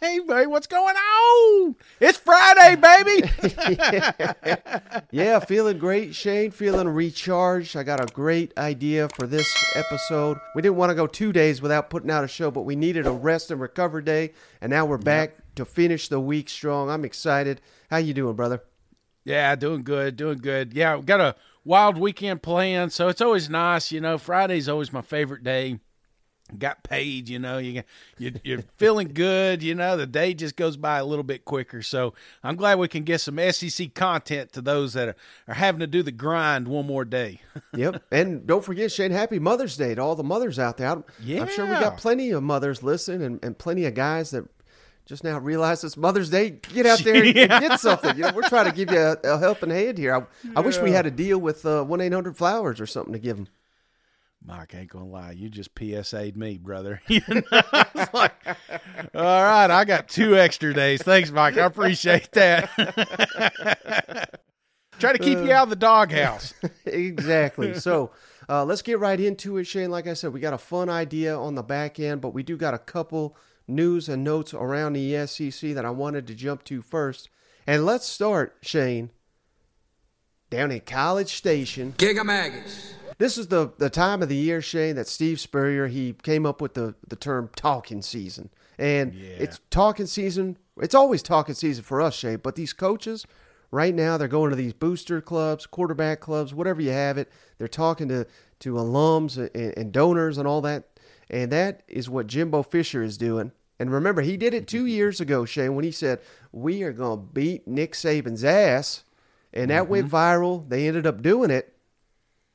[0.00, 1.76] Hey, baby, what's going on?
[2.00, 3.30] It's Friday, baby.
[5.10, 6.50] Yeah, feeling great, Shane.
[6.50, 7.76] Feeling recharged.
[7.76, 10.38] I got a great idea for this episode.
[10.54, 13.06] We didn't want to go two days without putting out a show, but we needed
[13.06, 16.90] a rest and recover day, and now we're back to finish the week strong.
[16.90, 17.60] I'm excited.
[17.90, 18.62] How you doing, brother?
[19.24, 20.72] yeah, doing good, doing good.
[20.74, 23.92] Yeah, we got a wild weekend planned, so it's always nice.
[23.92, 25.80] You know, Friday's always my favorite day.
[26.56, 27.58] Got paid, you know.
[27.58, 27.82] You
[28.16, 29.96] you you're feeling good, you know.
[29.98, 33.20] The day just goes by a little bit quicker, so I'm glad we can get
[33.20, 37.04] some SEC content to those that are, are having to do the grind one more
[37.04, 37.40] day.
[37.76, 38.02] Yep.
[38.10, 40.88] and don't forget, Shane, happy Mother's Day to all the mothers out there.
[40.88, 44.48] I'm, I'm sure we got plenty of mothers listening and, and plenty of guys that
[45.08, 46.50] just now realize it's Mother's Day.
[46.50, 48.16] Get out there and, get something.
[48.16, 50.14] You know, we're trying to give you a, a helping hand here.
[50.14, 50.22] I,
[50.56, 53.36] I wish we had a deal with uh, 1 800 Flowers or something to give
[53.36, 53.48] them.
[54.44, 57.02] Mike, ain't gonna lie, you just PSA'd me, brother.
[57.08, 57.42] You know,
[57.94, 58.34] it's like,
[59.14, 61.02] all right, I got two extra days.
[61.02, 61.58] Thanks, Mike.
[61.58, 62.70] I appreciate that.
[64.98, 66.54] Try to keep you out of the doghouse.
[66.86, 67.74] exactly.
[67.74, 68.10] So
[68.48, 69.90] uh, let's get right into it, Shane.
[69.90, 72.56] Like I said, we got a fun idea on the back end, but we do
[72.56, 76.82] got a couple news and notes around the SEC that I wanted to jump to
[76.82, 77.28] first.
[77.66, 79.10] And let's start, Shane,
[80.50, 81.94] down in College Station.
[81.96, 82.92] Gig 'em Aggies.
[83.18, 86.60] This is the, the time of the year, Shane, that Steve Spurrier he came up
[86.60, 88.48] with the, the term talking season.
[88.78, 89.36] And Yeah.
[89.40, 90.56] it's talking season.
[90.80, 92.38] It's always talking season for us, Shane.
[92.40, 93.26] But these coaches,
[93.72, 97.28] right now, they're going to these booster clubs, quarterback clubs, whatever you have it.
[97.58, 98.24] They're talking to,
[98.60, 100.84] to alums and, and donors and all that.
[101.28, 103.50] And that is what Jimbo Fisher is doing.
[103.80, 106.20] And remember, he did it two years ago, Shane, when he said,
[106.52, 109.02] We are going to beat Nick Saban's ass.
[109.52, 110.16] And that went mm-hmm.
[110.16, 110.68] viral.
[110.68, 111.74] They ended up doing it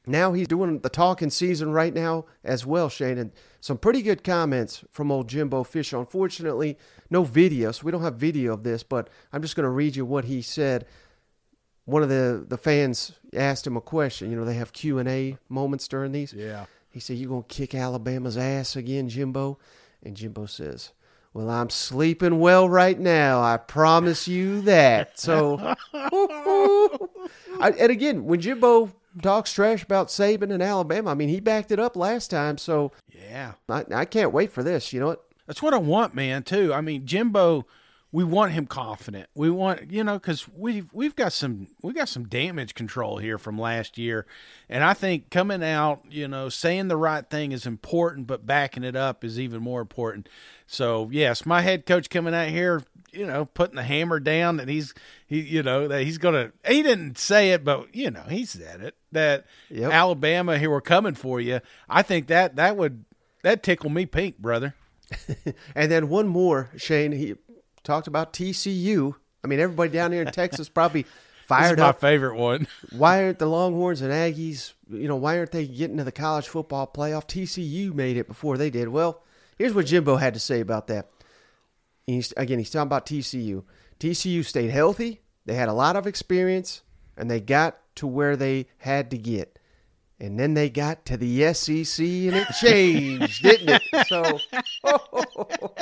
[0.05, 3.17] now he's doing the talking season right now as well, Shane.
[3.17, 3.31] And
[3.61, 5.97] some pretty good comments from old Jimbo Fisher.
[5.97, 6.77] Unfortunately,
[7.09, 9.95] no video, so we don't have video of this, but I'm just going to read
[9.95, 10.85] you what he said.
[11.85, 14.29] One of the, the fans asked him a question.
[14.29, 16.33] You know, they have Q&A moments during these.
[16.33, 16.65] Yeah.
[16.89, 19.57] He said, you going to kick Alabama's ass again, Jimbo?
[20.03, 20.91] And Jimbo says,
[21.33, 23.41] well, I'm sleeping well right now.
[23.41, 25.17] I promise you that.
[25.19, 28.91] So, I, and again, when Jimbo
[29.21, 32.57] talks trash about Saban and Alabama, I mean, he backed it up last time.
[32.57, 33.53] So Yeah.
[33.69, 34.93] I, I can't wait for this.
[34.93, 35.25] You know what?
[35.47, 36.73] That's what I want, man, too.
[36.73, 37.65] I mean, Jimbo,
[38.13, 39.27] we want him confident.
[39.33, 43.39] We want, you know, cuz we've we've got some we got some damage control here
[43.39, 44.27] from last year.
[44.69, 48.83] And I think coming out, you know, saying the right thing is important, but backing
[48.83, 50.29] it up is even more important.
[50.67, 54.69] So, yes, my head coach coming out here, you know, putting the hammer down that
[54.69, 54.93] he's
[55.25, 58.45] he you know, that he's going to he didn't say it, but you know, he
[58.45, 59.91] said it that Yep.
[59.91, 61.61] Alabama here we're coming for you.
[61.89, 63.05] I think that that would
[63.41, 64.75] that tickle me pink, brother.
[65.75, 67.11] And then one more, Shane.
[67.11, 67.35] He
[67.83, 69.15] talked about TCU.
[69.43, 71.99] I mean, everybody down here in Texas probably This is fired my up.
[71.99, 72.67] favorite one.
[72.91, 76.47] Why aren't the Longhorns and Aggies, you know, why aren't they getting to the college
[76.47, 77.27] football playoff?
[77.27, 78.87] TCU made it before they did.
[78.89, 79.21] Well,
[79.57, 81.09] here's what Jimbo had to say about that.
[82.07, 83.63] He's, again, he's talking about TCU.
[83.99, 85.21] TCU stayed healthy.
[85.45, 86.81] They had a lot of experience,
[87.17, 89.59] and they got to where they had to get.
[90.19, 94.07] And then they got to the SEC, and it changed, didn't it?
[94.07, 94.39] So,
[94.85, 95.23] Oh, oh,
[95.61, 95.73] oh.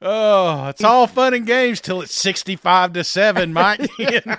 [0.00, 3.80] It's all fun and games till it's sixty-five to seven, Mike.
[3.98, 4.38] and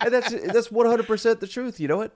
[0.00, 1.80] that's that's one hundred percent the truth.
[1.80, 2.12] You know what?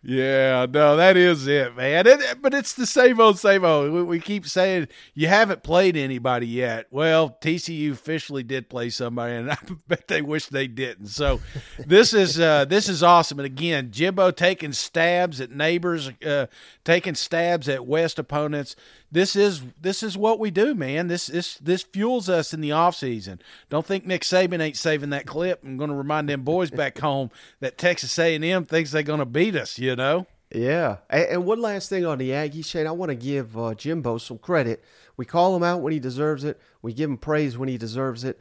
[0.00, 2.06] yeah, no, that is it, man.
[2.06, 3.90] It, but it's the same old, same old.
[3.90, 6.86] We, we keep saying you haven't played anybody yet.
[6.92, 9.58] Well, TCU officially did play somebody, and I
[9.88, 11.08] bet they wish they didn't.
[11.08, 11.40] So
[11.84, 13.40] this is uh, this is awesome.
[13.40, 16.46] And again, Jimbo taking stabs at neighbors, uh,
[16.84, 18.76] taking stabs at West opponents.
[19.10, 21.08] This is this is what we do, man.
[21.08, 23.40] This this this fuels us in the off season.
[23.70, 25.62] Don't think Nick Saban ain't saving that clip.
[25.64, 29.26] I'm going to remind them boys back home that Texas A&M thinks they're going to
[29.26, 29.78] beat us.
[29.78, 30.26] You know.
[30.54, 30.98] Yeah.
[31.10, 34.18] And, and one last thing on the Aggies, Shane, I want to give uh, Jimbo
[34.18, 34.82] some credit.
[35.16, 36.60] We call him out when he deserves it.
[36.80, 38.38] We give him praise when he deserves it.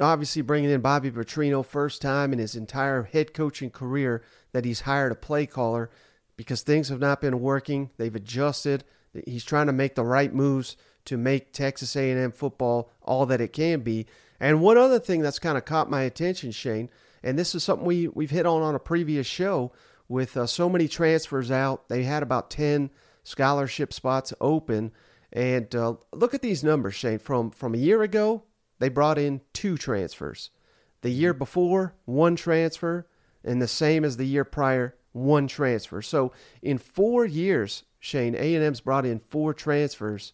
[0.00, 4.22] Obviously, bringing in Bobby Petrino, first time in his entire head coaching career
[4.52, 5.90] that he's hired a play caller
[6.36, 7.90] because things have not been working.
[7.98, 8.84] They've adjusted.
[9.26, 13.52] He's trying to make the right moves to make Texas A&M football all that it
[13.52, 14.06] can be.
[14.38, 16.90] And one other thing that's kind of caught my attention, Shane,
[17.22, 19.72] and this is something we we've hit on on a previous show
[20.08, 21.88] with uh, so many transfers out.
[21.88, 22.90] They had about 10
[23.22, 24.92] scholarship spots open.
[25.32, 27.18] And uh, look at these numbers, Shane.
[27.18, 28.42] From from a year ago,
[28.78, 30.50] they brought in two transfers.
[31.00, 33.06] The year before, one transfer,
[33.44, 36.02] and the same as the year prior, one transfer.
[36.02, 40.32] So in four years, Shane, A&M's brought in four transfers.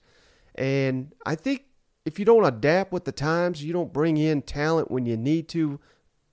[0.54, 1.64] And I think
[2.06, 5.48] if you don't adapt with the times, you don't bring in talent when you need
[5.50, 5.78] to,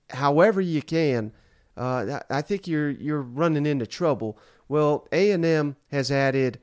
[0.08, 1.32] however you can,
[1.76, 4.38] uh, I think you're you're running into trouble.
[4.66, 6.58] Well, A&M has added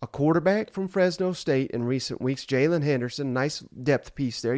[0.00, 4.54] a quarterback from Fresno State in recent weeks, Jaylen Henderson, nice depth piece there.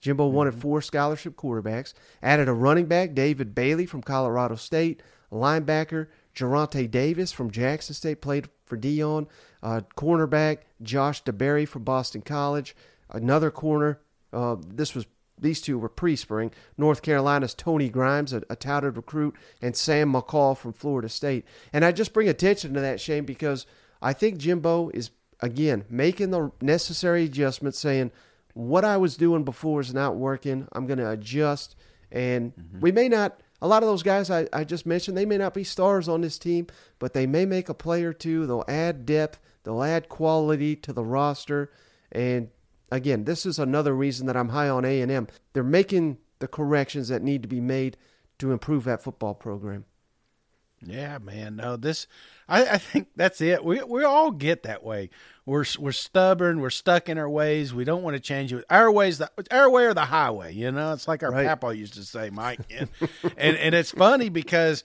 [0.00, 0.60] Jimbo wanted mm-hmm.
[0.60, 1.94] four scholarship quarterbacks.
[2.22, 5.02] Added a running back, David Bailey from Colorado State,
[5.32, 9.26] linebacker Geronte Davis from Jackson State played for Deion.
[9.62, 12.74] uh, cornerback Josh DeBerry from Boston College,
[13.10, 14.00] another corner.
[14.32, 15.06] Uh, this was
[15.38, 16.52] these two were pre-spring.
[16.76, 21.46] North Carolina's Tony Grimes, a, a, touted recruit, and Sam McCall from Florida State.
[21.72, 23.66] And I just bring attention to that, Shane, because
[24.02, 28.12] I think Jimbo is again making the necessary adjustments, saying
[28.52, 30.68] what I was doing before is not working.
[30.72, 31.74] I'm going to adjust,
[32.12, 32.80] and mm-hmm.
[32.80, 33.40] we may not.
[33.62, 36.22] A lot of those guys I, I just mentioned, they may not be stars on
[36.22, 36.66] this team,
[36.98, 38.46] but they may make a play or two.
[38.46, 39.38] They'll add depth.
[39.62, 41.70] They'll add quality to the roster,
[42.10, 42.48] and
[42.90, 45.28] again, this is another reason that I'm high on A&M.
[45.52, 47.96] They're making the corrections that need to be made
[48.38, 49.84] to improve that football program.
[50.82, 51.56] Yeah, man.
[51.56, 52.06] No, this
[52.48, 53.64] I, I think that's it.
[53.64, 55.10] We we all get that way.
[55.46, 56.60] We're we're stubborn.
[56.60, 57.72] We're stuck in our ways.
[57.74, 58.64] We don't want to change it.
[58.70, 60.54] Our ways, the our way or the highway.
[60.54, 61.46] You know, it's like our right.
[61.46, 62.60] papa used to say, Mike.
[62.70, 62.88] And,
[63.36, 64.84] and and it's funny because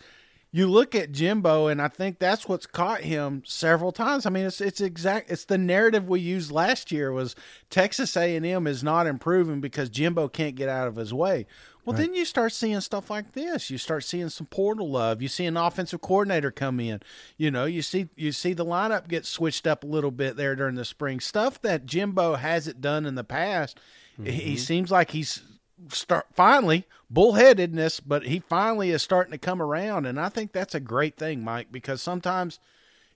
[0.51, 4.25] you look at Jimbo, and I think that's what's caught him several times.
[4.25, 5.29] I mean, it's it's exact.
[5.29, 7.35] It's the narrative we used last year was
[7.69, 11.45] Texas A and M is not improving because Jimbo can't get out of his way.
[11.85, 12.01] Well, right.
[12.01, 13.69] then you start seeing stuff like this.
[13.69, 15.21] You start seeing some portal love.
[15.21, 17.01] You see an offensive coordinator come in.
[17.37, 20.55] You know, you see you see the lineup get switched up a little bit there
[20.55, 21.19] during the spring.
[21.19, 23.79] Stuff that Jimbo hasn't done in the past.
[24.19, 24.31] Mm-hmm.
[24.31, 25.43] He seems like he's
[25.89, 30.75] start finally bullheadedness, but he finally is starting to come around, and I think that's
[30.75, 32.59] a great thing, Mike, because sometimes,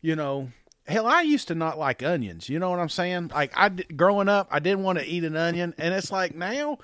[0.01, 0.51] you know,
[0.87, 2.49] hell, I used to not like onions.
[2.49, 3.31] You know what I'm saying?
[3.33, 6.77] Like I growing up, I didn't want to eat an onion, and it's like now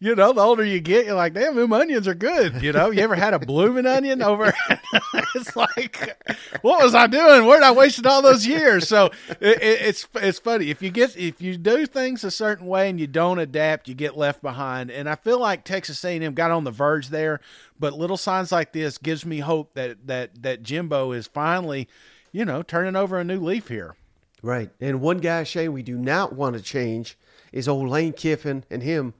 [0.00, 2.62] you know, the older you get, you're like, damn, them onions are good.
[2.62, 4.52] You know, you ever had a blooming onion over?
[5.34, 6.16] it's like,
[6.62, 7.46] what was I doing?
[7.46, 8.86] Where did I wasted all those years?
[8.86, 9.06] So
[9.40, 12.88] it, it, it's it's funny if you get if you do things a certain way
[12.88, 14.92] and you don't adapt, you get left behind.
[14.92, 17.40] And I feel like Texas A&M got on the verge there,
[17.78, 21.88] but little signs like this gives me hope that that that Jimbo is finally,
[22.30, 23.96] you know, turning over a new leaf here.
[24.42, 24.70] Right.
[24.80, 27.18] And one guy, Shay, we do not want to change
[27.50, 29.14] is old Lane Kiffin and him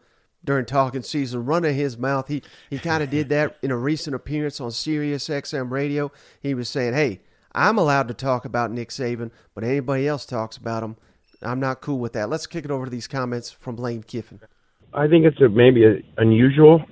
[0.49, 2.27] during talking season, running his mouth.
[2.27, 6.11] He he kind of did that in a recent appearance on Sirius XM radio.
[6.41, 7.21] He was saying, "Hey,
[7.53, 10.97] I'm allowed to talk about Nick Saban, but anybody else talks about him,
[11.43, 14.41] I'm not cool with that." Let's kick it over to these comments from Lane Kiffin.
[14.95, 16.83] I think it's a maybe an unusual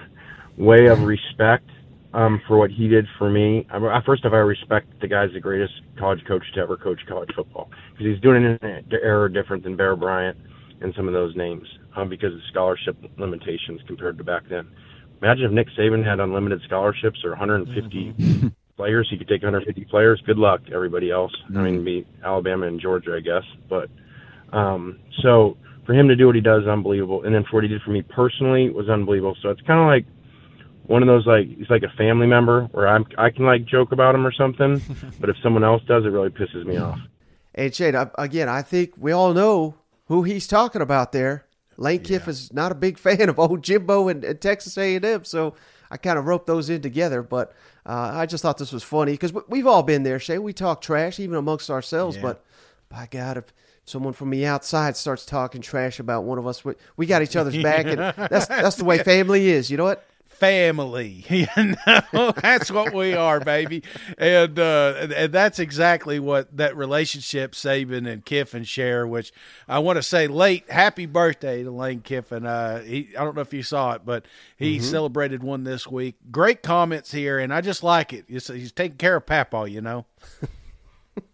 [0.56, 1.68] way of respect
[2.14, 3.66] um, for what he did for me.
[3.70, 7.00] I, first of all, I respect the guy's the greatest college coach to ever coach
[7.06, 10.38] college football because he's doing it in an era different than Bear Bryant
[10.82, 14.68] and some of those names um, because of scholarship limitations compared to back then.
[15.22, 18.48] Imagine if Nick Saban had unlimited scholarships or 150 mm-hmm.
[18.76, 19.06] players.
[19.08, 20.20] He could take 150 players.
[20.26, 21.32] Good luck, everybody else.
[21.44, 21.58] Mm-hmm.
[21.58, 23.44] I mean, be Alabama and Georgia, I guess.
[23.68, 23.88] But
[24.52, 27.22] um, so for him to do what he does is unbelievable.
[27.22, 29.36] And then for what he did for me personally was unbelievable.
[29.42, 30.06] So it's kind of like
[30.86, 33.92] one of those like he's like a family member where I'm I can like joke
[33.92, 34.82] about him or something,
[35.20, 36.98] but if someone else does, it really pisses me off.
[37.54, 39.76] And Shane, again, I think we all know
[40.12, 41.46] who he's talking about there.
[41.78, 42.18] Lane yeah.
[42.18, 45.54] Kiff is not a big fan of old Jimbo and, and Texas A&M, so
[45.90, 47.22] I kind of roped those in together.
[47.22, 47.54] But
[47.86, 50.38] uh, I just thought this was funny because we've all been there, Shay.
[50.38, 52.22] We talk trash even amongst ourselves, yeah.
[52.22, 52.44] but
[52.90, 53.54] by God, if
[53.86, 57.34] someone from the outside starts talking trash about one of us, we, we got each
[57.34, 57.98] other's back, and
[58.30, 59.70] that's that's the way family is.
[59.70, 60.06] You know what?
[60.42, 61.24] Family.
[61.32, 61.46] You
[61.86, 63.82] know, that's what we are, baby,
[64.18, 69.06] and uh, and that's exactly what that relationship Saban and Kiffin share.
[69.06, 69.32] Which
[69.66, 72.44] I want to say, late happy birthday to Lane Kiffin.
[72.46, 74.84] Uh, he, I don't know if you saw it, but he mm-hmm.
[74.84, 76.16] celebrated one this week.
[76.30, 78.26] Great comments here, and I just like it.
[78.28, 80.04] He's, he's taking care of Papa, you know.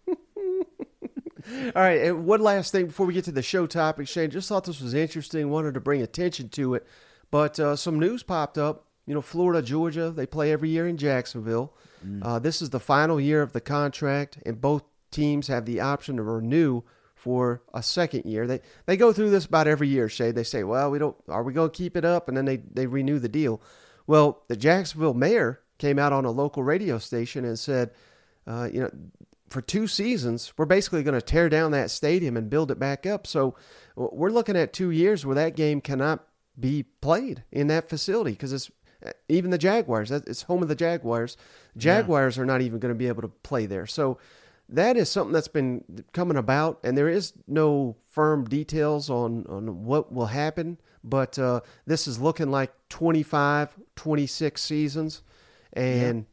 [0.06, 4.30] All right, and one last thing before we get to the show topic, Shane.
[4.30, 5.50] Just thought this was interesting.
[5.50, 6.86] Wanted to bring attention to it,
[7.30, 10.98] but uh, some news popped up you know, Florida, Georgia, they play every year in
[10.98, 11.72] Jacksonville.
[12.06, 12.20] Mm.
[12.22, 16.16] Uh, this is the final year of the contract, and both teams have the option
[16.16, 16.82] to renew
[17.14, 18.46] for a second year.
[18.46, 20.30] They they go through this about every year, Shay.
[20.30, 22.28] They say, well, we don't are we going to keep it up?
[22.28, 23.62] And then they, they renew the deal.
[24.06, 27.92] Well, the Jacksonville mayor came out on a local radio station and said,
[28.46, 28.90] uh, you know,
[29.48, 33.06] for two seasons, we're basically going to tear down that stadium and build it back
[33.06, 33.26] up.
[33.26, 33.56] So
[33.96, 36.26] we're looking at two years where that game cannot
[36.58, 38.70] be played in that facility because it's
[39.28, 40.10] even the Jaguars.
[40.10, 41.36] It's home of the Jaguars.
[41.76, 42.42] Jaguars yeah.
[42.42, 43.86] are not even going to be able to play there.
[43.86, 44.18] So
[44.68, 49.84] that is something that's been coming about, and there is no firm details on, on
[49.84, 50.78] what will happen.
[51.02, 55.22] But uh, this is looking like 25, 26 seasons.
[55.72, 56.24] And yeah.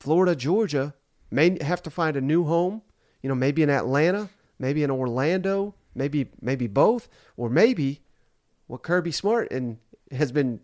[0.00, 0.94] Florida, Georgia
[1.30, 2.82] may have to find a new home,
[3.22, 4.28] you know, maybe in Atlanta,
[4.58, 8.02] maybe in Orlando, maybe maybe both, or maybe
[8.66, 9.78] what Kirby Smart and
[10.10, 10.60] has been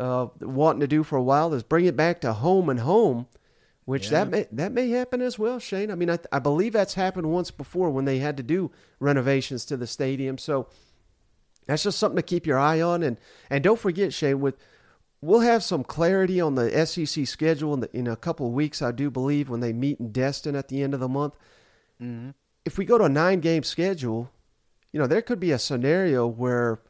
[0.00, 3.26] uh, wanting to do for a while is bring it back to home and home,
[3.84, 4.24] which yeah.
[4.24, 5.90] that may that may happen as well, Shane.
[5.90, 9.66] I mean, I, I believe that's happened once before when they had to do renovations
[9.66, 10.38] to the stadium.
[10.38, 10.68] So
[11.66, 13.18] that's just something to keep your eye on, and
[13.50, 14.56] and don't forget, Shane, with
[15.20, 18.80] we'll have some clarity on the SEC schedule in, the, in a couple of weeks,
[18.80, 21.34] I do believe, when they meet in Destin at the end of the month.
[22.00, 22.30] Mm-hmm.
[22.64, 24.30] If we go to a nine game schedule,
[24.92, 26.80] you know, there could be a scenario where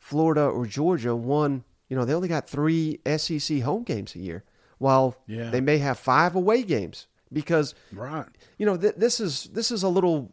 [0.00, 4.44] Florida or Georgia won you know, they only got three SEC home games a year,
[4.78, 5.50] while yeah.
[5.50, 8.26] they may have five away games because, right.
[8.56, 10.32] you know, th- this is this is a little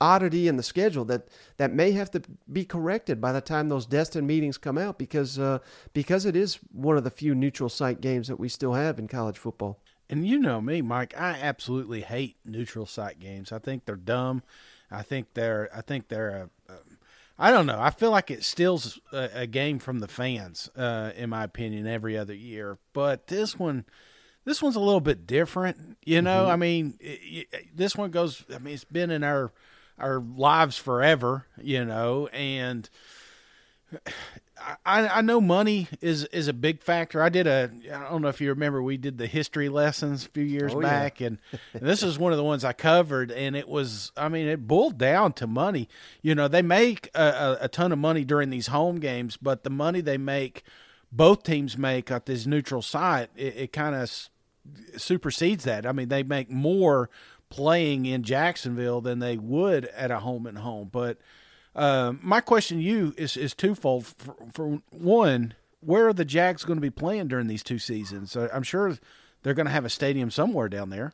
[0.00, 1.28] oddity in the schedule that
[1.58, 5.38] that may have to be corrected by the time those Destin meetings come out because
[5.38, 5.58] uh,
[5.92, 9.08] because it is one of the few neutral site games that we still have in
[9.08, 9.80] college football.
[10.08, 13.50] And you know me, Mike, I absolutely hate neutral site games.
[13.50, 14.42] I think they're dumb.
[14.90, 16.76] I think they're I think they're a, a
[17.42, 17.80] I don't know.
[17.80, 21.88] I feel like it steals a, a game from the fans, uh, in my opinion,
[21.88, 22.78] every other year.
[22.92, 23.84] But this one,
[24.44, 25.98] this one's a little bit different.
[26.04, 26.52] You know, mm-hmm.
[26.52, 28.44] I mean, it, it, this one goes.
[28.54, 29.50] I mean, it's been in our
[29.98, 31.46] our lives forever.
[31.60, 32.88] You know, and
[34.84, 37.22] I, I know money is is a big factor.
[37.22, 40.28] I did a I don't know if you remember we did the history lessons a
[40.28, 41.28] few years oh, back, yeah.
[41.28, 41.38] and,
[41.74, 44.66] and, this is one of the ones I covered, and it was I mean it
[44.66, 45.88] boiled down to money.
[46.22, 49.64] You know they make a, a, a ton of money during these home games, but
[49.64, 50.64] the money they make,
[51.10, 54.28] both teams make at this neutral site, it, it kind of
[54.96, 55.86] supersedes that.
[55.86, 57.10] I mean they make more
[57.50, 61.18] playing in Jacksonville than they would at a home and home, but
[61.74, 64.06] uh, my question to you is is twofold.
[64.06, 68.36] For, for, one, where are the Jags going to be playing during these two seasons?
[68.36, 68.96] I'm sure
[69.42, 71.12] they're going to have a stadium somewhere down there.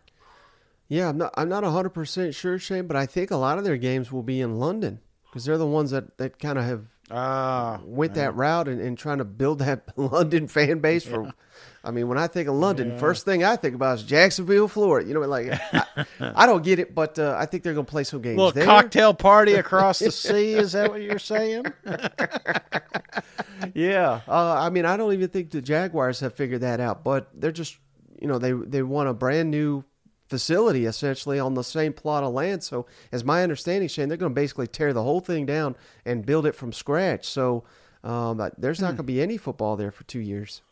[0.89, 1.35] Yeah, I'm not.
[1.37, 4.23] I'm not 100 percent sure, Shane, but I think a lot of their games will
[4.23, 8.35] be in London because they're the ones that, that kind of have uh, went that
[8.35, 11.31] route and, and trying to build that London fan base for yeah.
[11.85, 12.99] I mean, when I think of London, yeah.
[12.99, 15.09] first thing I think about is Jacksonville, Florida.
[15.09, 17.91] You know, like I, I don't get it, but uh, I think they're going to
[17.91, 18.37] play some games.
[18.37, 18.65] Little there.
[18.65, 20.55] cocktail party across the sea.
[20.55, 21.67] Is that what you're saying?
[23.75, 24.21] yeah.
[24.27, 27.53] Uh, I mean, I don't even think the Jaguars have figured that out, but they're
[27.53, 27.79] just,
[28.21, 29.85] you know, they they want a brand new
[30.29, 32.63] facility essentially on the same plot of land.
[32.63, 36.27] So, as my understanding, Shane, they're going to basically tear the whole thing down and
[36.27, 37.27] build it from scratch.
[37.27, 37.65] So,
[38.05, 38.97] um, there's not hmm.
[38.97, 40.63] going to be any football there for two years.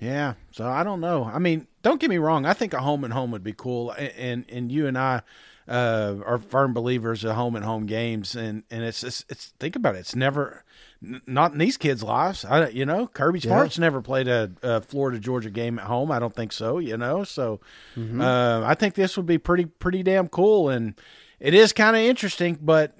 [0.00, 1.24] Yeah, so I don't know.
[1.24, 2.46] I mean, don't get me wrong.
[2.46, 5.20] I think a home and home would be cool, and and you and I
[5.68, 9.76] uh, are firm believers of home and home games, and and it's it's, it's think
[9.76, 10.00] about it.
[10.00, 10.64] It's never
[11.26, 12.46] not in these kids' lives.
[12.46, 13.82] I you know Kirby Smart's yeah.
[13.82, 16.10] never played a, a, Florida Georgia game at home.
[16.10, 16.78] I don't think so.
[16.78, 17.60] You know, so
[17.94, 18.22] mm-hmm.
[18.22, 20.94] uh, I think this would be pretty pretty damn cool, and
[21.38, 22.96] it is kind of interesting, but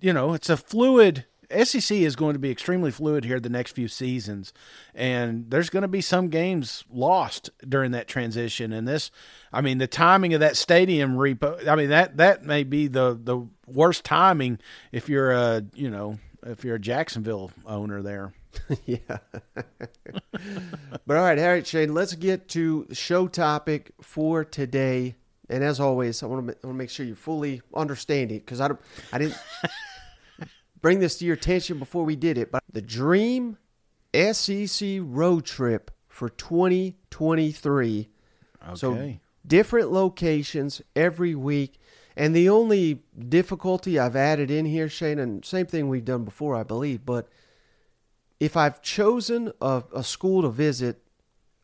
[0.00, 1.26] you know, it's a fluid
[1.64, 4.52] SEC is going to be extremely fluid here the next few seasons,
[4.94, 8.72] and there's going to be some games lost during that transition.
[8.72, 9.10] And this,
[9.52, 13.18] I mean, the timing of that stadium repo, I mean that that may be the
[13.22, 14.58] the worst timing
[14.90, 18.32] if you're a you know if you're a Jacksonville owner there.
[18.86, 18.98] yeah.
[19.54, 25.16] but all right, Harry Shane, let's get to show topic for today.
[25.48, 28.44] And as always, I want to, I want to make sure you fully understand it
[28.44, 28.80] because I don't,
[29.12, 29.36] I didn't
[30.82, 33.56] bring this to your attention before we did it, but the Dream
[34.14, 38.08] SEC road trip for 2023.
[38.64, 38.74] Okay.
[38.74, 39.14] So
[39.46, 41.78] different locations every week.
[42.14, 46.54] And the only difficulty I've added in here, Shane, and same thing we've done before,
[46.54, 47.26] I believe, but
[48.38, 51.00] if I've chosen a, a school to visit,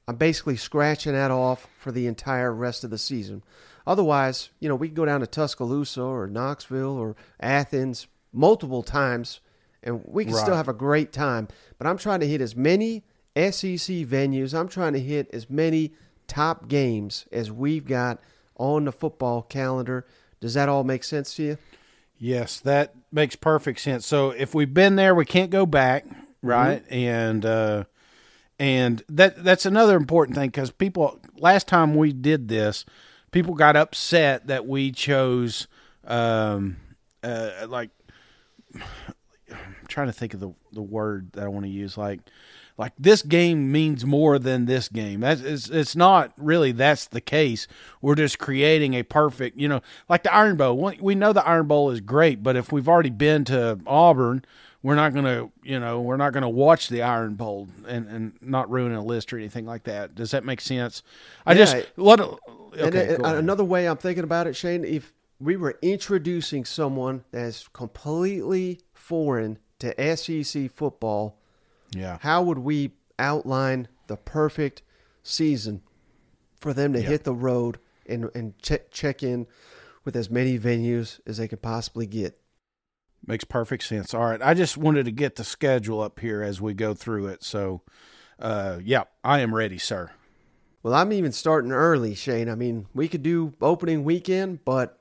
[0.06, 3.42] I'm basically scratching that off for the entire rest of the season.
[3.86, 8.06] Otherwise, you know, we can go down to Tuscaloosa or Knoxville or Athens,
[8.38, 9.40] multiple times,
[9.82, 10.42] and we can right.
[10.42, 11.48] still have a great time.
[11.76, 13.04] But I'm trying to hit as many
[13.36, 14.54] SEC venues.
[14.54, 15.92] I'm trying to hit as many
[16.28, 18.20] top games as we've got
[18.56, 20.06] on the football calendar.
[20.40, 21.58] Does that all make sense to you?
[22.16, 24.06] Yes, that makes perfect sense.
[24.06, 26.04] So if we've been there, we can't go back,
[26.42, 26.82] right?
[26.90, 27.84] And uh,
[28.58, 32.84] and that that's another important thing because people last time we did this,
[33.30, 35.68] people got upset that we chose
[36.04, 36.76] um,
[37.22, 37.90] uh, like
[39.50, 42.20] I'm trying to think of the the word that I want to use like
[42.76, 45.20] like this game means more than this game.
[45.20, 47.66] That's it's, it's not really that's the case.
[48.00, 50.76] We're just creating a perfect, you know, like the Iron Bowl.
[51.00, 54.44] We- know the Iron Bowl is great, but if we've already been to Auburn,
[54.80, 58.06] we're not going to, you know, we're not going to watch the Iron Bowl and
[58.06, 60.14] and not ruin a list or anything like that.
[60.14, 61.02] Does that make sense?
[61.44, 62.38] I Yeah, just let and
[62.76, 67.24] okay, uh, go another way I'm thinking about it, Shane, if we were introducing someone
[67.30, 71.38] that's completely foreign to SEC football,
[71.92, 72.18] yeah.
[72.20, 74.82] how would we outline the perfect
[75.22, 75.82] season
[76.60, 77.08] for them to Yeah.
[77.08, 79.46] hit the road and, and check, check in
[80.04, 82.40] with as many venues as they could possibly get?
[83.26, 84.14] Makes perfect sense.
[84.14, 84.40] All right.
[84.42, 87.44] I just wanted to get the schedule up here as we go through it.
[87.44, 87.82] So,
[88.38, 90.10] uh, yeah, I am ready, sir.
[90.82, 92.48] Well, I'm even starting early, Shane.
[92.48, 94.97] I mean, we could do opening weekend, but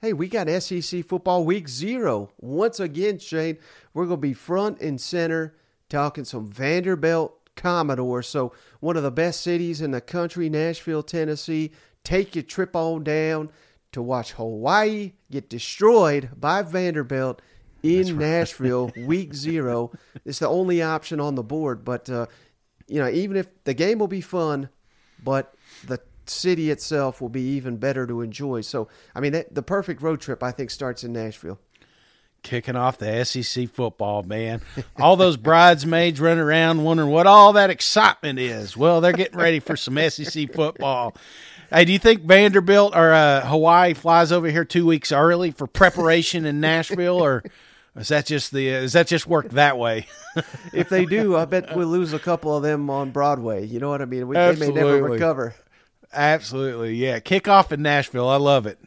[0.00, 2.30] hey, we got SEC football week zero.
[2.38, 3.58] Once again, Shane,
[3.92, 5.54] we're going to be front and center
[5.88, 8.22] talking some Vanderbilt Commodore.
[8.22, 11.72] So, one of the best cities in the country, Nashville, Tennessee.
[12.02, 13.50] Take your trip on down
[13.92, 17.42] to watch Hawaii get destroyed by Vanderbilt
[17.82, 19.90] in Nashville week zero.
[20.24, 22.26] It's the only option on the board, but uh,
[22.86, 24.70] you know, even if the game will be fun,
[25.22, 25.54] but
[25.86, 28.60] the city itself will be even better to enjoy.
[28.60, 31.58] So, I mean, that, the perfect road trip I think starts in Nashville.
[32.42, 34.62] Kicking off the SEC football, man.
[34.98, 38.76] All those bridesmaids running around wondering what all that excitement is.
[38.76, 41.14] Well, they're getting ready for some SEC football.
[41.70, 45.66] Hey, do you think Vanderbilt or uh, Hawaii flies over here two weeks early for
[45.66, 47.44] preparation in Nashville, or
[47.94, 50.06] is that just the is that just work that way?
[50.72, 53.66] If they do, I bet we'll lose a couple of them on Broadway.
[53.66, 54.28] You know what I mean?
[54.28, 55.54] We, they may never recover.
[56.12, 57.20] Absolutely, yeah.
[57.20, 58.28] Kickoff in Nashville.
[58.28, 58.78] I love it.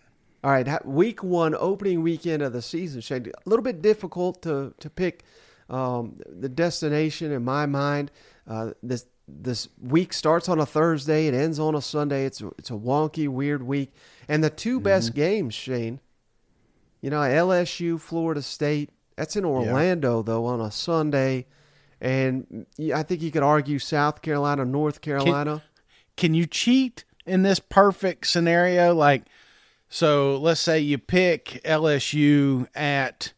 [0.44, 3.28] All right, week one, opening weekend of the season, Shane.
[3.28, 5.24] A little bit difficult to to pick
[5.70, 8.12] um, the destination in my mind.
[8.46, 12.26] Uh, this this week starts on a Thursday, it ends on a Sunday.
[12.26, 13.94] It's a, it's a wonky, weird week,
[14.28, 16.02] and the 2 best games, Shane.
[17.00, 18.90] You know, LSU, Florida State.
[19.16, 21.46] That's in Orlando though on a Sunday,
[22.02, 25.64] and I think you could argue South Carolina, North Carolina.
[26.18, 28.94] can you cheat in this perfect scenario?
[28.94, 29.24] Like,
[29.90, 33.34] so let's say you pick LSU at,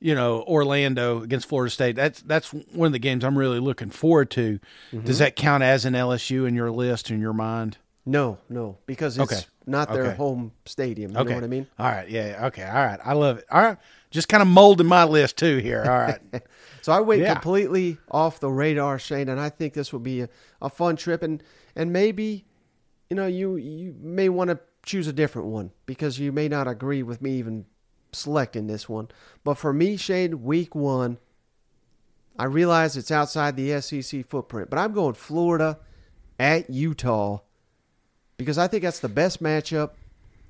[0.00, 1.96] you know, Orlando against Florida State.
[1.96, 4.58] That's that's one of the games I'm really looking forward to.
[4.92, 5.06] Mm-hmm.
[5.06, 7.78] Does that count as an LSU in your list in your mind?
[8.04, 9.46] no, no, because it's Okay.
[9.64, 10.16] not their Okay.
[10.16, 11.12] home stadium.
[11.12, 11.68] You okay, know what I mean?
[11.78, 13.44] All right, yeah, yeah, okay, all right, I love it.
[13.48, 13.78] All right,
[14.10, 15.84] just kind of molding my list too here.
[15.84, 16.20] All right,
[16.82, 17.34] So I went Yeah.
[17.34, 20.28] completely off the radar, Shane, and I think this will be a,
[20.60, 21.44] a fun trip, and
[21.76, 22.44] and maybe,
[23.10, 26.66] you know, you you may want to choose a different one because you may not
[26.66, 27.66] agree with me even
[28.12, 29.08] selecting this one.
[29.44, 31.18] But for me, Shane, week one,
[32.38, 35.78] I realize it's outside the SEC footprint, but I'm going Florida
[36.38, 37.40] at Utah
[38.36, 39.90] because I think that's the best matchup,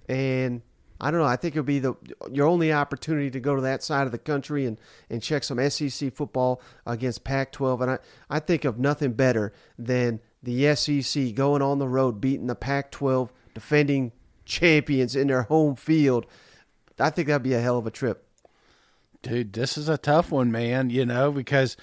[0.08, 0.62] and
[1.00, 1.26] I don't know.
[1.26, 1.94] I think it'll be the
[2.30, 4.78] your only opportunity to go to that side of the country and,
[5.10, 7.82] and check some SEC football against Pac-12.
[7.82, 7.98] And I,
[8.30, 13.30] I think of nothing better than the SEC going on the road, beating the Pac-12
[13.54, 14.12] defending
[14.44, 16.26] champions in their home field.
[16.98, 18.26] I think that'd be a hell of a trip.
[19.22, 20.90] dude, this is a tough one, man.
[20.90, 21.76] You know because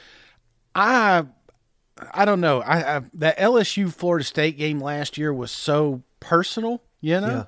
[0.76, 1.26] I
[2.14, 2.62] I don't know.
[2.62, 7.46] I, I that LSU Florida State game last year was so personal, you know.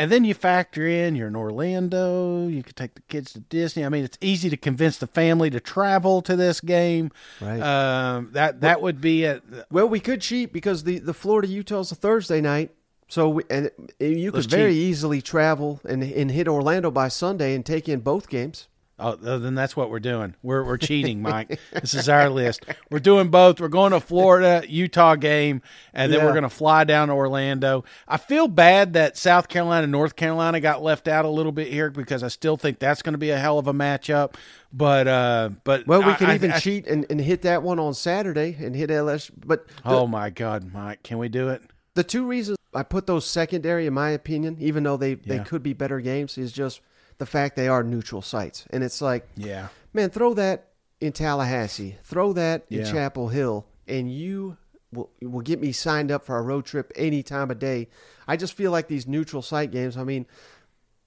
[0.00, 2.48] And then you factor in you're in Orlando.
[2.48, 3.84] You could take the kids to Disney.
[3.84, 7.10] I mean, it's easy to convince the family to travel to this game.
[7.40, 7.60] Right.
[7.60, 11.92] Um, that that would be a Well, we could cheat because the, the Florida Utah's
[11.92, 12.70] a Thursday night.
[13.08, 14.82] So we, and you could very cheat.
[14.82, 18.68] easily travel and, and hit Orlando by Sunday and take in both games.
[19.00, 20.34] Oh, then that's what we're doing.
[20.42, 21.58] We're we're cheating, Mike.
[21.72, 22.64] this is our list.
[22.90, 23.60] We're doing both.
[23.60, 25.62] We're going to Florida Utah game,
[25.94, 26.26] and then Yeah.
[26.26, 27.84] we're going to fly down to Orlando.
[28.06, 31.68] I feel bad that South Carolina and North Carolina got left out a little bit
[31.68, 34.34] here because I still think that's going to be a hell of a matchup.
[34.72, 37.62] But uh, but Well, we I- could I- even I- cheat and, and hit that
[37.62, 39.30] one on Saturday and hit LSU.
[39.44, 41.62] But the, Oh my God, Mike, can we do it?
[41.94, 45.60] the two reasons I put those secondary, in my opinion, even though they, they could
[45.62, 46.80] be better games, is just
[47.20, 48.66] the fact they are neutral sites.
[48.70, 54.10] And it's like, Yeah, man, throw that in Tallahassee, throw that in Chapel Hill, and
[54.12, 54.56] you
[54.92, 57.88] will, will get me signed up for a road trip any time of day.
[58.26, 60.26] I just feel like these neutral site games, I mean,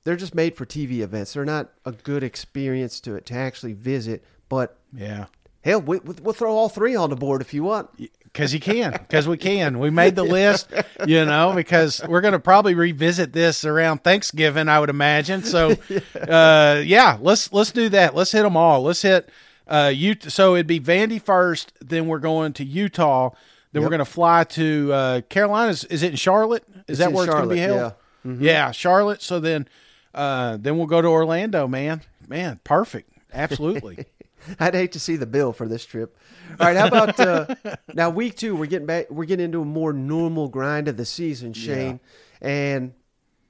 [0.04, 1.34] they're just made for TV events.
[1.34, 4.24] They're not a good experience to to actually visit.
[4.50, 5.26] But Yeah.
[5.62, 7.90] hell, we, we'll throw all three on the board if you want.
[8.34, 9.78] Because you can, because we can.
[9.78, 10.74] We made the list,
[11.06, 15.44] you know, because we're going to probably revisit this around Thanksgiving, I would imagine.
[15.44, 15.76] So,
[16.20, 18.16] uh, yeah, let's let's do that.
[18.16, 18.82] Let's hit them all.
[18.82, 19.30] Let's hit
[19.68, 20.30] uh, Utah.
[20.30, 23.32] So it'd be Vandy first, then we're going to Utah,
[23.72, 25.72] then we're going to fly to uh, Carolina.
[25.72, 26.64] Is, it in Charlotte?
[26.68, 27.78] Is It's that where it's going to be held?
[27.78, 27.92] yeah.
[28.32, 28.44] Mm-hmm.
[28.44, 29.22] Yeah, Charlotte.
[29.22, 29.68] So then,
[30.14, 32.02] uh, then we'll go to Orlando, man.
[32.28, 33.10] Man, perfect.
[33.34, 34.06] Absolutely.
[34.60, 36.18] I'd hate to see the bill for this trip.
[36.60, 37.56] All right, how about uh,
[37.94, 38.56] now week two?
[38.56, 39.10] We're getting back.
[39.10, 42.00] We're getting into a more normal grind of the season, Shane.
[42.42, 42.94] And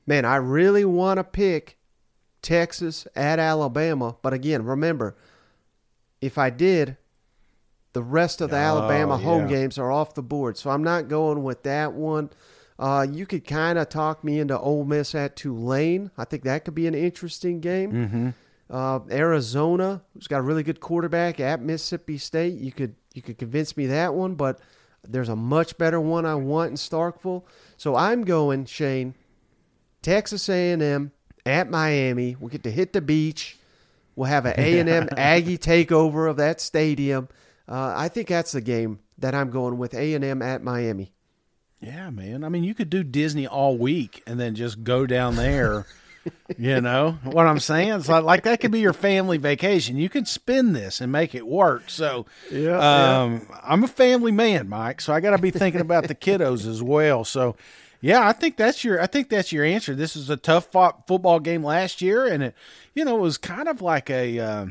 [0.06, 1.78] man, I really want to pick
[2.42, 5.16] Texas at Alabama, but again, remember,
[6.22, 6.98] if I did,
[7.94, 9.56] the rest of the Alabama home Oh, yeah.
[9.62, 12.30] games are off the board, so I'm not going with that one.
[12.80, 16.10] Uh, you could kind of talk me into Ole Miss at Tulane.
[16.18, 17.92] I think that could be an interesting game.
[17.92, 18.30] mm-hmm.
[18.70, 22.54] Uh, Arizona, who's got a really good quarterback at Mississippi State.
[22.56, 24.60] You could you could convince me that one, but
[25.08, 27.44] there's a much better one I want in Starkville.
[27.78, 29.16] So I'm going Shane,
[30.02, 31.12] Texas A&M
[31.46, 32.36] at Miami.
[32.40, 33.58] We get to hit the beach.
[34.16, 37.30] We'll have an A&M Aggie takeover of that stadium.
[37.68, 41.14] Uh, I think that's the game that I'm going with A&M at Miami.
[41.80, 42.44] Yeah, man.
[42.44, 45.86] I mean, you could do Disney all week and then just go down there.
[46.58, 47.92] you know what I'm saying?
[47.94, 49.98] It's like, like that could be your family vacation.
[49.98, 51.90] You can spin this and make it work.
[51.90, 55.02] So, Yeah, um, I'm a family man, Mike.
[55.02, 57.24] So I got to be thinking about the kiddos as well.
[57.24, 57.56] So,
[58.02, 59.96] yeah, I think that's your I think that's your answer.
[59.96, 62.56] This is a tough fought football game last year, and it,
[62.94, 64.66] you know, it was kind of like a, uh,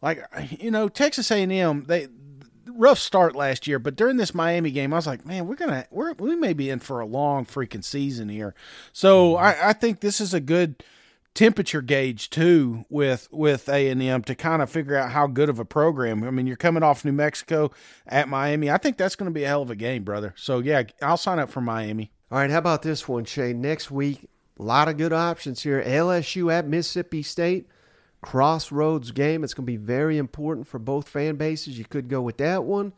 [0.00, 2.06] like you know, Texas A&M they
[2.68, 5.86] rough start last year, but during this Miami game, I was like, man, we're gonna
[5.90, 8.54] we're we may be in for a long freaking season here.
[8.92, 9.44] So mm-hmm.
[9.44, 10.82] I, I think this is a good
[11.36, 15.48] temperature gauge too with with A and M to kind of figure out how good
[15.48, 16.24] of a program.
[16.24, 17.70] I mean, you're coming off New Mexico
[18.06, 18.70] at Miami.
[18.70, 20.34] I think that's going to be a hell of a game, brother.
[20.36, 22.10] So yeah, I'll sign up for Miami.
[22.30, 23.60] All right, how about this one, Shane?
[23.60, 25.80] Next week, a lot of good options here.
[25.82, 27.68] LSU at Mississippi State,
[28.26, 29.44] crossroads game.
[29.44, 31.78] It's going to be very important for both fan bases.
[31.78, 32.92] You could go with that one.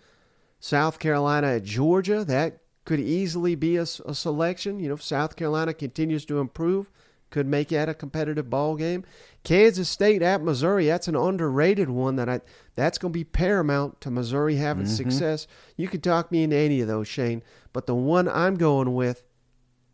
[0.58, 4.80] South Carolina at Georgia, that could easily be a selection.
[4.80, 6.90] You know, if South Carolina continues to improve,
[7.28, 9.04] could make that a competitive ball game.
[9.44, 12.40] Kansas State at Missouri, that's an underrated one that I
[12.74, 14.94] that's going to be paramount to Missouri having mm-hmm.
[14.94, 15.46] success.
[15.76, 17.42] You could talk me into any of those, Shane,
[17.74, 19.24] but the one I'm going with,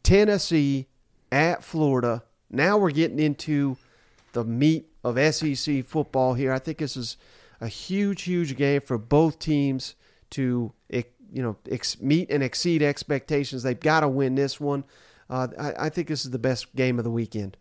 [0.05, 0.87] Tennessee
[1.33, 2.23] at Florida.
[2.51, 3.77] Now we're getting into
[4.33, 6.53] the meat of SEC football here.
[6.53, 7.17] I think this is
[7.61, 9.95] a huge, huge game for both teams
[10.31, 10.73] to
[11.35, 13.63] you know ex- meet and exceed expectations.
[13.63, 14.85] They've got to win this one.
[15.29, 17.57] Uh, I, I think this is the best game of the weekend.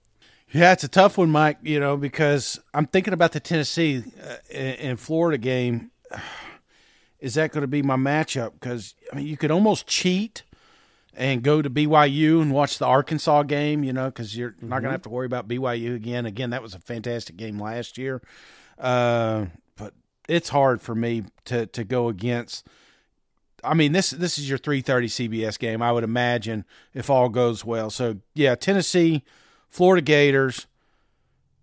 [0.51, 1.57] Yeah, it's a tough one, Mike.
[1.63, 5.91] You know, because I'm thinking about the Tennessee uh, and and Florida game.
[7.19, 8.51] Is that going to be my matchup?
[8.51, 10.43] Because I mean, you could almost cheat
[11.15, 13.83] and go to BYU and watch the Arkansas game.
[13.83, 16.25] You know, because you're not going to have to worry about BYU again.
[16.25, 18.21] Again, that was a fantastic game last year.
[18.77, 19.93] Uh, but
[20.27, 22.67] it's hard for me to to go against.
[23.63, 25.81] I mean, this this is your 3:30 CBS game.
[25.81, 27.89] I would imagine if all goes well.
[27.89, 29.23] So yeah, Tennessee.
[29.69, 30.67] Florida Gators.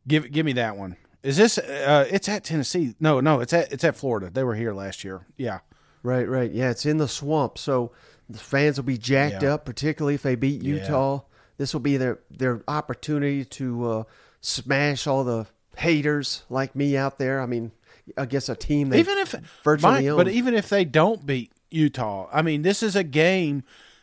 [0.08, 0.96] Give give me that one.
[1.22, 1.58] Is this?
[1.58, 2.96] Uh, it's at Tennessee.
[2.98, 4.30] No, no, it's at it's at Florida.
[4.30, 5.26] They were here last year.
[5.36, 5.60] Yeah,
[6.02, 6.50] Right, right.
[6.50, 7.92] Yeah, it's in the swamp, so
[8.30, 9.54] the fans will be jacked Yeah.
[9.54, 10.74] up, particularly if they beat Yeah.
[10.76, 11.20] Utah.
[11.58, 14.02] This will be their their opportunity to uh,
[14.40, 17.40] smash all the haters like me out there.
[17.40, 17.72] I mean,
[18.16, 21.52] I guess a team they even if virtually Mike, but even if they don't beat
[21.70, 23.62] Utah, I mean, this is a game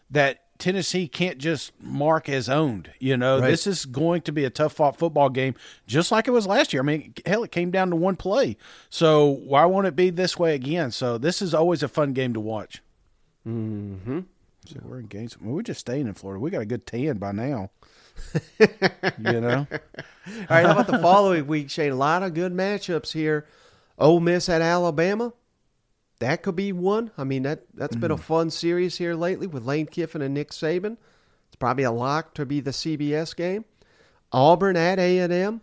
[0.09, 2.89] that Tennessee can't just mark as owned.
[2.99, 3.49] You know, Right.
[3.51, 5.53] this is going to be a tough fought football game,
[5.85, 6.81] just like it was last year.
[6.81, 8.57] I mean, hell, it came down to one play.
[8.89, 10.91] So why won't it be this way again?
[10.91, 12.81] So this is always a fun game to watch.
[13.47, 14.19] Hmm
[14.65, 15.47] So we're in Gainesville.
[15.47, 16.41] We're just staying in Florida.
[16.41, 17.69] We got a good tan by now.
[18.59, 19.65] you know.
[19.71, 21.93] All right, how about the following week, Shane?
[21.93, 23.47] A lot of good matchups here.
[23.97, 25.31] Ole Miss at Alabama.
[26.19, 27.11] That could be one.
[27.17, 30.49] I mean, that, that's been a fun series here lately with Lane Kiffin and Nick
[30.49, 30.97] Saban.
[31.47, 33.63] It's probably a lock to be the CBS game.
[34.33, 35.61] Auburn at A&M.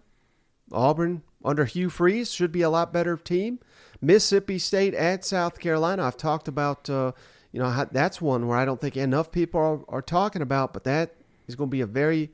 [0.73, 3.59] Auburn under Hugh Freeze should be a lot better team.
[4.01, 6.05] Mississippi State at South Carolina.
[6.05, 7.13] I've talked about, uh,
[7.55, 10.83] you know, that's one where I don't think enough people are, are talking about, but
[10.83, 11.15] that
[11.47, 12.33] is going to be a very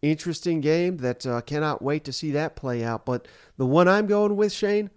[0.00, 3.04] interesting game that uh, cannot wait to see that play out.
[3.04, 4.90] But the one I'm going with, Shane,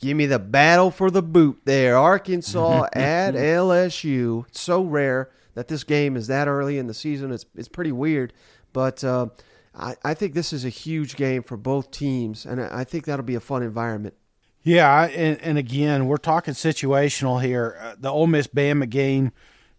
[0.00, 1.96] give me the battle for the boot there.
[1.96, 4.48] Arkansas at LSU.
[4.48, 7.30] It's so rare that this game is that early in the season.
[7.30, 8.32] It's it's pretty weird.
[8.72, 9.28] But uh,
[9.76, 13.04] I, I think this is a huge game for both teams, and I I think
[13.04, 14.14] that'll be a fun environment.
[14.62, 17.78] Yeah, and, and again, we're talking situational here.
[17.80, 19.32] Uh, the Ole Miss Bama game,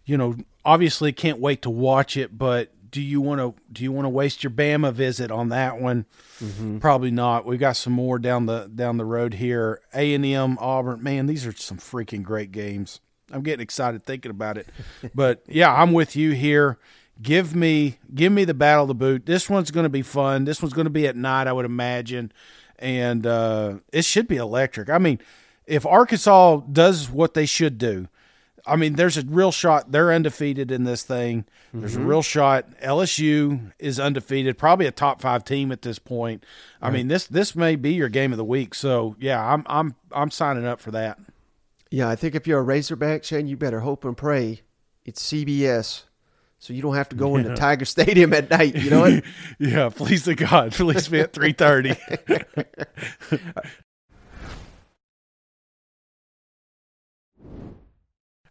[0.04, 3.92] you know, obviously can't wait to watch it, but do you want to do you
[3.92, 6.06] want to waste your Bama visit on that one?
[6.80, 7.44] Probably not.
[7.44, 9.80] We've got some more down the down the road here.
[9.94, 11.02] A and M, Auburn.
[11.02, 13.00] Man, these are some freaking great games.
[13.32, 14.68] I'm getting excited thinking about it.
[15.14, 16.78] but yeah, I'm with you here.
[17.22, 19.26] Give me give me the battle of the boot.
[19.26, 20.44] This one's going to be fun.
[20.44, 22.32] This one's going to be at night, I would imagine,
[22.80, 24.88] and uh, it should be electric.
[24.88, 25.20] I mean,
[25.66, 28.08] if Arkansas does what they should do,
[28.66, 31.44] I mean, there's a real shot they're undefeated in this thing.
[31.72, 36.44] There's a real shot LSU is undefeated, probably a top five team at this point.
[36.82, 38.74] I mean, this this may be your game of the week.
[38.74, 41.18] So yeah, I'm I'm I'm signing up for that.
[41.90, 44.62] Yeah, I think if you're a Razorback, Shane, you better hope and pray
[45.04, 46.04] it's CBS,
[46.60, 48.76] so you don't have to go into Tiger Stadium at night.
[48.76, 49.24] You know what?
[49.58, 51.90] yeah, please to God, please be at three thirty.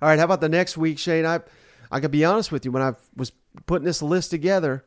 [0.02, 1.26] All right, how about the next week, Shane?
[1.26, 1.42] I
[1.92, 2.72] I could be honest with you.
[2.72, 3.32] When I was
[3.68, 4.84] putting this list together,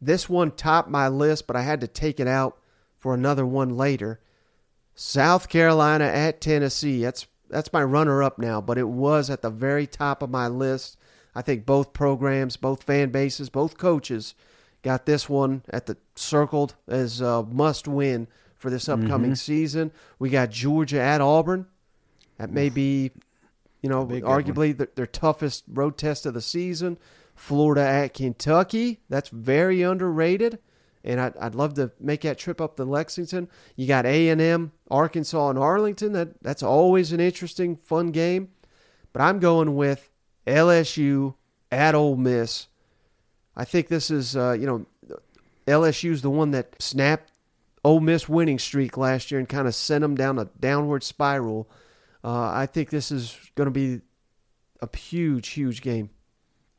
[0.00, 2.58] this one topped my list, but I had to take it out
[2.96, 4.20] for another one later.
[4.94, 7.02] South Carolina at Tennessee.
[7.02, 10.46] That's that's my runner up now, but it was at the very top of my
[10.46, 10.96] list.
[11.34, 14.34] I think both programs, both fan bases, both coaches
[14.82, 19.04] got this one at the circled as a must win for this mm-hmm.
[19.04, 19.92] upcoming season.
[20.18, 21.66] We got Georgia at Auburn.
[22.38, 23.12] That may be,
[23.82, 24.42] you know, Big good one.
[24.42, 26.98] arguably their, their toughest road test of the season.
[27.34, 29.00] Florida at Kentucky.
[29.08, 30.58] That's very underrated,
[31.02, 33.48] and I'd, I'd love to make that trip up to Lexington.
[33.74, 36.12] You got A and M, Arkansas, and Arlington.
[36.12, 38.50] That that's always an interesting, fun game.
[39.12, 40.10] But I'm going with
[40.46, 41.34] LSU
[41.70, 42.68] at Ole Miss.
[43.56, 44.86] I think this is, uh, you know,
[45.66, 47.30] LSU's the one that snapped
[47.84, 51.68] Ole Miss winning streak last year and kind of sent them down a downward spiral.
[52.24, 54.00] Uh, I think this is going to be
[54.80, 56.10] a huge, huge game.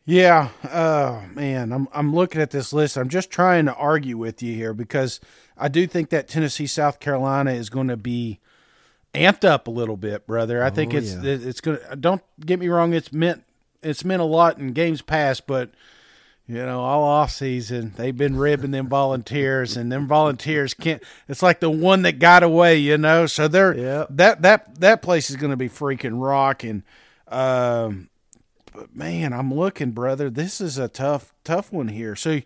[0.06, 2.98] Yeah, uh, man, I'm I'm looking at this list.
[2.98, 5.22] I'm just trying to argue with you here because
[5.58, 8.40] I do think that Tennessee South Carolina is going to be
[9.14, 10.62] amped up a little bit, brother.
[10.62, 11.22] I think Oh, it's yeah.
[11.24, 13.46] it's going to don't get me wrong, it's meant
[13.84, 15.72] it's meant a lot in games past, but
[16.48, 21.42] you know, all off season they've been ribbing them volunteers and them volunteers can't it's
[21.42, 23.26] like the one that got away, you know.
[23.26, 24.08] So they're Yep.
[24.12, 26.84] that that that place is going to be freaking rocking.
[27.30, 28.10] Um
[28.74, 30.30] but man, I'm looking, brother.
[30.30, 32.16] This is a tough, tough one here.
[32.16, 32.42] So,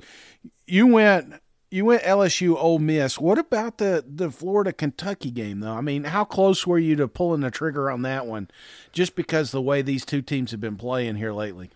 [0.65, 1.35] you went,
[1.69, 3.19] you went LSU, Ole Miss.
[3.19, 5.73] What about the the Florida Kentucky game, though?
[5.73, 8.49] I mean, how close were you to pulling the trigger on that one?
[8.91, 11.69] Just because the way these two teams have been playing here lately.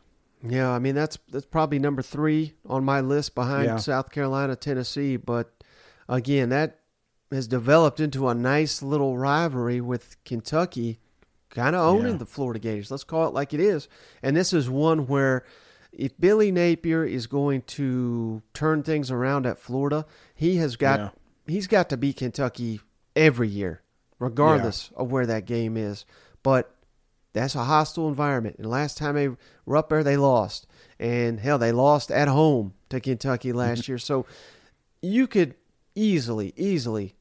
[0.43, 3.77] Yeah, I mean that's that's probably number three on my list behind Yeah.
[3.77, 5.15] South Carolina, Tennessee.
[5.17, 5.51] But
[6.10, 6.80] again, that
[7.32, 10.99] has developed into a nice little rivalry with Kentucky,
[11.49, 12.17] kind of owning Yeah.
[12.17, 12.89] the Florida Gators.
[12.89, 13.88] Let's call it like it is.
[14.23, 15.45] And this is one where
[15.91, 21.10] if Billy Napier is going to turn things around at Florida, he has got Yeah.
[21.47, 22.80] he's got to beat Kentucky
[23.15, 23.82] every year,
[24.19, 26.06] regardless of where that game is.
[26.43, 26.73] But
[27.34, 28.58] that's a hostile environment.
[28.58, 29.30] And last time they
[29.65, 30.67] were up there, they lost.
[30.99, 33.58] And hell, they lost at home to Kentucky mm-hmm.
[33.58, 33.97] last year.
[33.97, 34.25] So
[35.01, 35.56] you could
[35.95, 37.15] easily, easily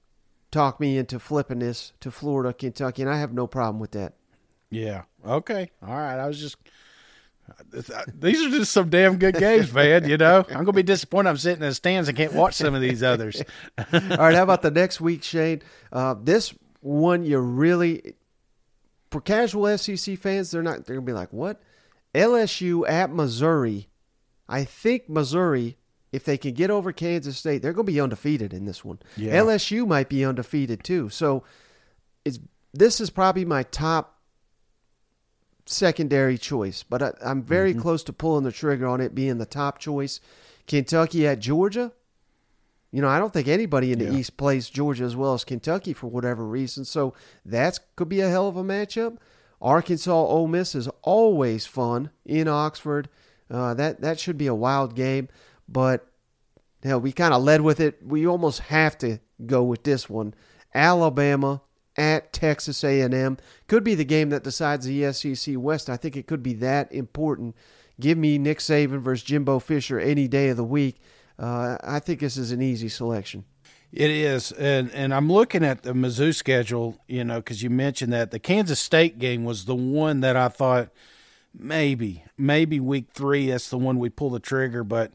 [0.50, 4.14] talk me into flipping this to Florida, Kentucky, and I have no problem with that.
[4.70, 5.02] Yeah.
[5.26, 5.70] Okay.
[5.82, 6.18] All right.
[6.18, 6.56] I was just.
[8.14, 10.08] These are just some damn good games, man.
[10.08, 11.30] You know, I'm gonna be disappointed.
[11.30, 13.42] I'm sitting in the stands and can't watch some of these others.
[13.78, 15.62] All right, how about the next week, Shane?
[15.92, 18.14] Uh, this one you really,
[19.10, 20.86] for casual SEC fans, they're not.
[20.86, 21.60] They're gonna be like, "What?"
[22.14, 23.88] LSU at Missouri.
[24.48, 25.76] I think Missouri,
[26.12, 28.98] if they can get over Kansas State, they're gonna be undefeated in this one.
[29.16, 29.36] Yeah.
[29.36, 31.08] LSU might be undefeated too.
[31.08, 31.44] So,
[32.24, 32.40] it's
[32.72, 34.19] this is probably my top
[35.70, 39.46] secondary choice, but I, I'm very close to pulling the trigger on it being the
[39.46, 40.20] top choice.
[40.66, 41.92] Kentucky at Georgia.
[42.92, 44.18] You know, I don't think anybody in the Yeah.
[44.18, 46.84] East plays Georgia as well as Kentucky for whatever reason.
[46.84, 49.16] So that could be a hell of a matchup.
[49.62, 53.08] Arkansas Ole Miss is always fun in Oxford.
[53.50, 55.28] Uh, that that should be a wild game,
[55.68, 56.06] but
[56.82, 57.98] hell, we kind of led with it.
[58.04, 60.34] We almost have to go with this one.
[60.74, 61.60] Alabama
[62.00, 63.36] at Texas A&M
[63.68, 65.90] could be the game that decides the SEC West.
[65.90, 67.54] I think it could be that important.
[68.00, 70.96] Give me Nick Saban versus Jimbo Fisher any day of the week.
[71.38, 73.44] Uh, I think this is an easy selection.
[73.92, 78.12] It is, and and I'm looking at the Mizzou schedule, you know, because you mentioned
[78.12, 80.90] that the Kansas State game was the one that I thought
[81.52, 85.12] maybe, maybe week three that's the one we pull the trigger, but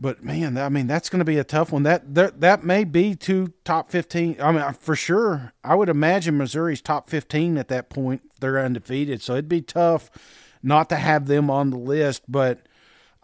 [0.00, 1.82] But man, I mean, that's going to be a tough one.
[1.82, 4.36] That, that that may be two top fifteen.
[4.40, 8.22] I mean, for sure, I would imagine Missouri's top fifteen at that point.
[8.40, 10.08] They're undefeated, so it'd be tough
[10.62, 12.22] not to have them on the list.
[12.30, 12.60] But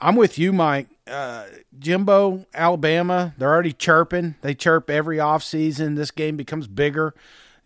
[0.01, 0.89] I'm with you, Mike.
[1.07, 1.45] Uh,
[1.79, 4.35] Jimbo, Alabama, they're already chirping.
[4.41, 5.95] They chirp every offseason.
[5.95, 7.15] This game becomes bigger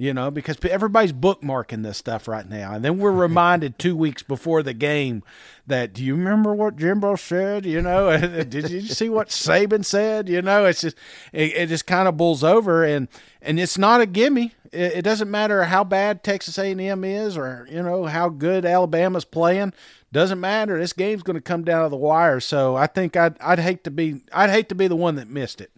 [0.01, 2.73] you know, because everybody's bookmarking this stuff right now.
[2.73, 5.25] And then we're reminded two weeks before the game
[5.67, 7.67] that, do you remember what Jimbo said?
[7.67, 10.29] You know, did you see what Saban said?
[10.29, 10.97] You know, it's just,
[11.33, 13.09] it, it just kind of bulls over and,
[13.43, 14.55] and it's not a gimme.
[14.71, 19.25] It, it doesn't matter how bad Texas A&M is or, you know, how good Alabama's
[19.25, 19.73] playing.
[20.13, 20.79] Doesn't matter.
[20.79, 22.39] This game's going to come down to the wire.
[22.39, 25.29] So I think I'd, I'd hate to be, I'd hate to be the one that
[25.29, 25.73] missed it.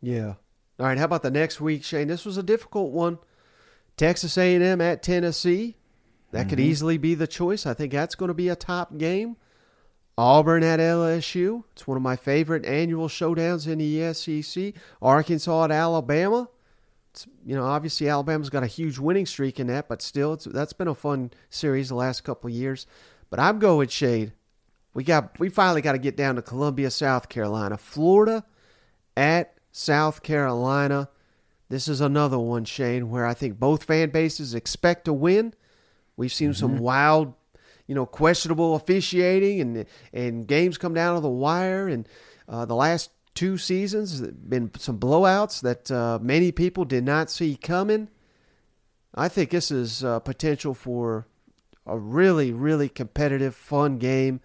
[0.00, 0.34] Yeah.
[0.80, 0.96] All right.
[0.96, 2.08] How about the next week, Shane?
[2.08, 3.18] This was a difficult one.
[3.96, 5.76] Texas A&M at Tennessee.
[6.32, 6.50] That mm-hmm.
[6.50, 7.66] could easily be the choice.
[7.66, 9.36] I think that's going to be a top game.
[10.18, 11.64] Auburn at LSU.
[11.72, 14.74] It's one of my favorite annual showdowns in the SEC.
[15.02, 16.48] Arkansas at Alabama.
[17.12, 20.44] It's, you know, obviously Alabama's got a huge winning streak in that, but still, it's
[20.44, 22.86] that's been a fun series the last couple of years.
[23.28, 24.32] But I'm going shade.
[24.94, 28.44] We got we finally got to get down to Columbia, South Carolina, Florida
[29.16, 31.10] at South Carolina.
[31.68, 35.54] This is another one, Shane, where I think both fan bases expect to win.
[36.16, 36.58] We've seen mm-hmm.
[36.58, 37.34] some wild,
[37.86, 41.88] you know, questionable officiating and and games come down to the wire.
[41.88, 42.08] And
[42.48, 47.56] uh, the last two seasons, been some blowouts that uh, many people did not see
[47.56, 48.08] coming.
[49.14, 51.26] I think this is uh, potential for
[51.86, 54.40] a really, really competitive, fun game.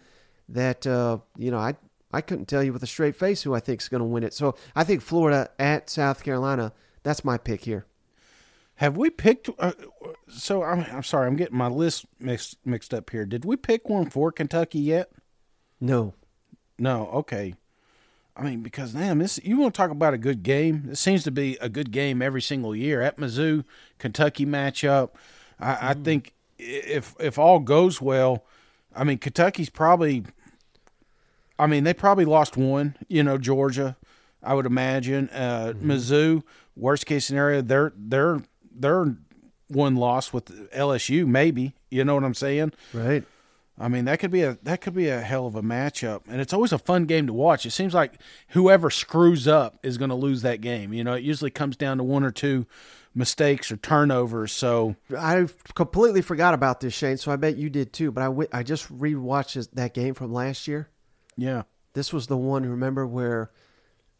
[0.49, 1.75] That uh, you know, I
[2.11, 4.23] I couldn't tell you with a straight face who I think is going to win
[4.23, 4.33] it.
[4.33, 6.73] So I think Florida at South Carolina
[7.03, 7.85] that's my pick here.
[8.75, 9.49] Have we picked?
[9.59, 9.73] Uh,
[10.27, 13.25] so I'm, I'm sorry, I'm getting my list mixed mixed up here.
[13.25, 15.11] Did we pick one for Kentucky yet?
[15.79, 16.15] No.
[16.79, 17.07] No.
[17.07, 17.53] Okay.
[18.35, 20.87] I mean, because damn, this you want to talk about a good game?
[20.91, 23.65] It seems to be a good game every single year at Mizzou,
[23.99, 25.11] Kentucky matchup.
[25.59, 25.77] I, mm.
[25.83, 28.45] I think if if all goes well,
[28.95, 30.23] I mean Kentucky's probably.
[31.59, 32.95] I mean, they probably lost one.
[33.07, 33.95] You know, Georgia.
[34.43, 35.29] I would imagine.
[35.29, 35.91] Uh, mm-hmm.
[35.91, 36.41] Mizzou,
[36.75, 38.41] worst case scenario, they're they're
[38.73, 39.15] they're
[39.67, 41.73] one loss with LSU, maybe.
[41.89, 42.73] You know what I'm saying?
[42.93, 43.23] Right.
[43.79, 46.39] I mean, that could be a that could be a hell of a matchup, and
[46.39, 47.65] it's always a fun game to watch.
[47.65, 48.13] It seems like
[48.49, 50.93] whoever screws up is going to lose that game.
[50.93, 52.67] You know, it usually comes down to one or two
[53.15, 54.51] mistakes or turnovers.
[54.51, 57.17] So I completely forgot about this, Shane.
[57.17, 58.11] So I bet you did too.
[58.11, 60.89] But I, w- I just rewatched that game from last year.
[61.35, 62.65] Yeah, this was the one.
[62.65, 63.51] Remember where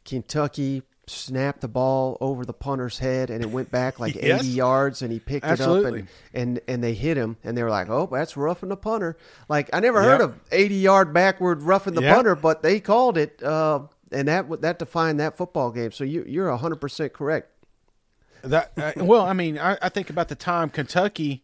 [0.06, 0.82] Kentucky
[1.12, 4.42] snapped the ball over the punter's head and it went back like yes.
[4.42, 6.00] 80 yards and he picked Absolutely.
[6.00, 8.70] it up and, and and they hit him and they were like oh that's roughing
[8.70, 9.18] the punter
[9.50, 10.10] like i never yep.
[10.10, 12.16] heard of 80 yard backward roughing the yep.
[12.16, 16.24] punter but they called it uh, and that that defined that football game so you,
[16.28, 17.50] you're 100% correct
[18.44, 21.44] that uh, well i mean I, I, think about the time kentucky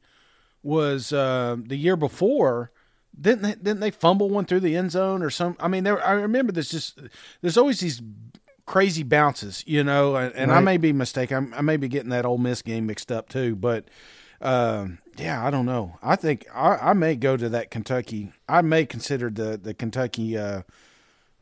[0.63, 2.71] was uh, the year before
[3.19, 6.03] didn't they, didn't they fumble one through the end zone or some i mean there
[6.05, 6.99] i remember this just
[7.41, 8.01] there's always these
[8.67, 10.57] crazy bounces, you know, and, and right.
[10.57, 11.51] I may be mistaken.
[11.53, 13.85] I, I, may be getting that Ole Miss game mixed up too, but
[14.41, 15.97] um, yeah, I don't know.
[16.03, 18.33] I think I, I, may go to that Kentucky.
[18.47, 20.61] I may consider the the Kentucky uh,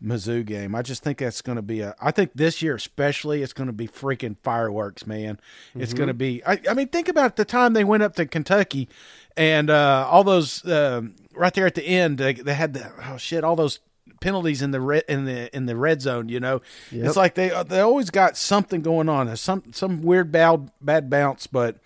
[0.01, 0.75] Mizzou game.
[0.75, 1.95] I just think that's going to be a.
[1.99, 5.39] I think this year especially, it's going to be freaking fireworks, man.
[5.73, 5.97] It's mm-hmm.
[5.97, 6.41] going to be.
[6.45, 8.87] I, I, mean, think about the time they went up to Kentucky,
[9.35, 11.01] and uh, all those uh,
[11.33, 12.19] right there at the end.
[12.19, 13.79] They, they had the oh shit, all those
[14.25, 16.29] penalties in the red in the in the red zone.
[16.29, 16.61] You know,
[16.91, 17.05] yep.
[17.05, 19.35] it's like they they always got something going on.
[19.37, 21.77] some some weird bad bad bounce, but.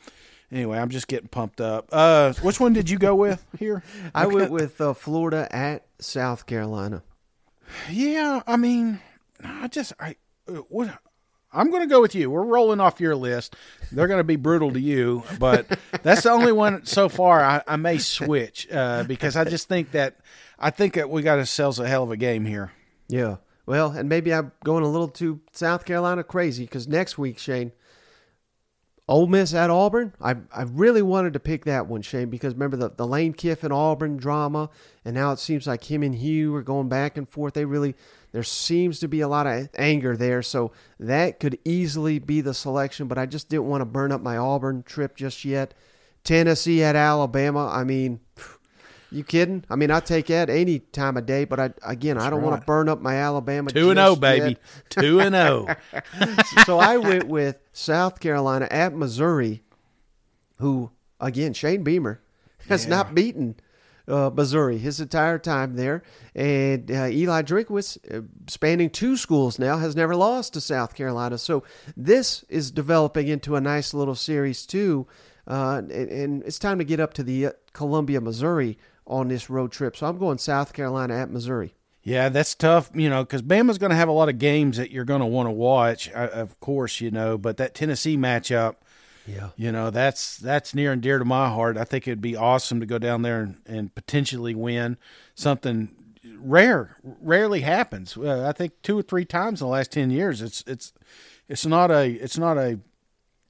[0.51, 1.89] Anyway, I'm just getting pumped up.
[1.91, 3.83] Uh, which one did you go with here?
[4.15, 7.03] I went with uh, Florida at South Carolina.
[7.87, 8.99] Yeah, I mean,
[9.43, 10.15] I just I
[10.47, 10.89] uh, what
[11.51, 12.29] I'm going to go with you.
[12.31, 13.55] We're rolling off your list.
[13.91, 15.67] They're going to be brutal to you, but
[16.03, 19.91] that's the only one so far I, I may switch uh, because I just think
[19.91, 20.15] that
[20.59, 22.71] I think that we got ourselves a hell of a game here.
[23.07, 23.37] Yeah.
[23.65, 27.71] Well, and maybe I'm going a little too South Carolina crazy because next week, Shane,
[29.07, 30.13] Ole Miss at Auburn.
[30.19, 33.71] I I really wanted to pick that one, Shane, because remember the, the Lane Kiffin
[33.71, 34.69] Auburn drama,
[35.05, 37.53] and now it seems like him and Hugh are going back and forth.
[37.53, 37.95] They really
[38.31, 42.53] there seems to be a lot of anger there, so that could easily be the
[42.53, 43.07] selection.
[43.07, 45.73] But I just didn't want to burn up my Auburn trip just yet.
[46.23, 47.67] Tennessee at Alabama.
[47.71, 48.19] I mean.
[49.11, 49.63] You kidding?
[49.69, 52.41] I mean, I take that any time of day, but I again, That's I don't
[52.41, 52.49] right.
[52.49, 53.71] want to burn up my Alabama.
[53.71, 54.57] Two and zero, oh, baby.
[54.89, 55.67] Two and zero.
[55.93, 56.35] Oh.
[56.65, 59.63] so I went with South Carolina at Missouri,
[60.57, 62.21] who again Shane Beamer
[62.67, 62.89] has yeah.
[62.89, 63.55] not beaten
[64.09, 66.03] uh, Missouri his entire time there.
[66.35, 71.37] And uh, Eli Drinkwitz, uh, spanning two schools now, has never lost to South Carolina.
[71.37, 71.63] So
[71.95, 75.07] this is developing into a nice little series, too.
[75.47, 78.77] Uh, and, and, it's time to get up to the uh, Columbia, Missouri
[79.09, 79.97] on this road trip.
[79.97, 81.73] So I'm going South Carolina at Missouri.
[82.03, 84.89] Yeah, that's tough, you know, because Bama's going to have a lot of games that
[84.89, 87.37] you're going to want to watch, uh, of course, you know.
[87.37, 88.75] But that Tennessee matchup,
[89.27, 91.77] yeah, you know, that's that's near and dear to my heart.
[91.77, 94.97] I think it'd be awesome to go down there and, and potentially win
[95.35, 95.89] something
[96.37, 98.17] rare, rarely happens.
[98.17, 100.41] Uh, I think two or three times in the last ten years.
[100.41, 100.93] It's it's
[101.49, 102.79] it's not a it's not a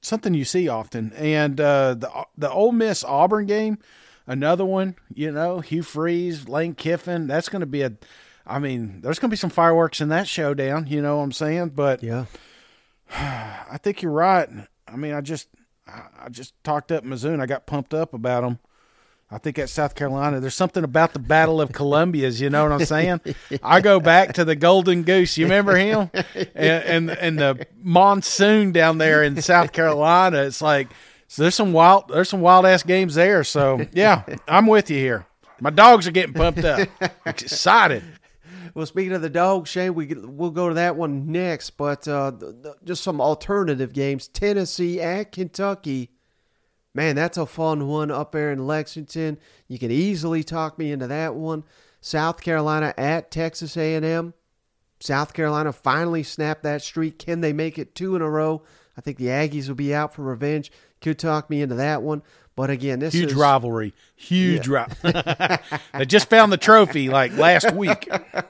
[0.02, 1.12] something you see often.
[1.14, 3.78] And uh, the the Ole Miss Auburn game,
[4.26, 4.96] another one.
[5.12, 7.26] You know, Hugh Freeze, Lane Kiffin.
[7.26, 7.92] That's going to be a
[8.46, 10.86] I mean, there's going to be some fireworks in that showdown.
[10.88, 11.70] You know what I'm saying?
[11.70, 12.24] But yeah,
[13.10, 14.48] I think you're right.
[14.88, 15.48] I mean, I just
[15.86, 17.40] I just talked up Mizzou.
[17.40, 18.58] I got pumped up about them.
[19.32, 22.40] I think at South Carolina, there's something about the Battle of Columbia's.
[22.40, 23.20] You know what I'm saying?
[23.62, 25.38] I go back to the Golden Goose.
[25.38, 26.10] You remember him?
[26.54, 30.42] And, and and the monsoon down there in South Carolina.
[30.42, 30.88] It's like
[31.30, 33.44] so there's some wild there's some wild ass games there.
[33.44, 35.26] So yeah, I'm with you here.
[35.60, 36.88] My dogs are getting pumped up,
[37.26, 38.02] excited.
[38.74, 41.70] Well, speaking of the dogs, Shane, we we'll go to that one next.
[41.70, 42.32] But uh,
[42.82, 46.10] just some alternative games: Tennessee at Kentucky.
[46.94, 49.38] Man, that's a fun one up there in Lexington.
[49.68, 51.62] You can easily talk me into that one.
[52.00, 54.34] South Carolina at Texas A&M.
[54.98, 57.20] South Carolina finally snapped that streak.
[57.20, 58.62] Can they make it two in a row?
[58.98, 60.72] I think the Aggies will be out for revenge.
[61.00, 62.22] Could talk me into that one.
[62.56, 64.86] But again, this huge is, rivalry, huge yeah.
[65.02, 65.58] rivalry.
[65.94, 68.06] they just found the trophy like last week.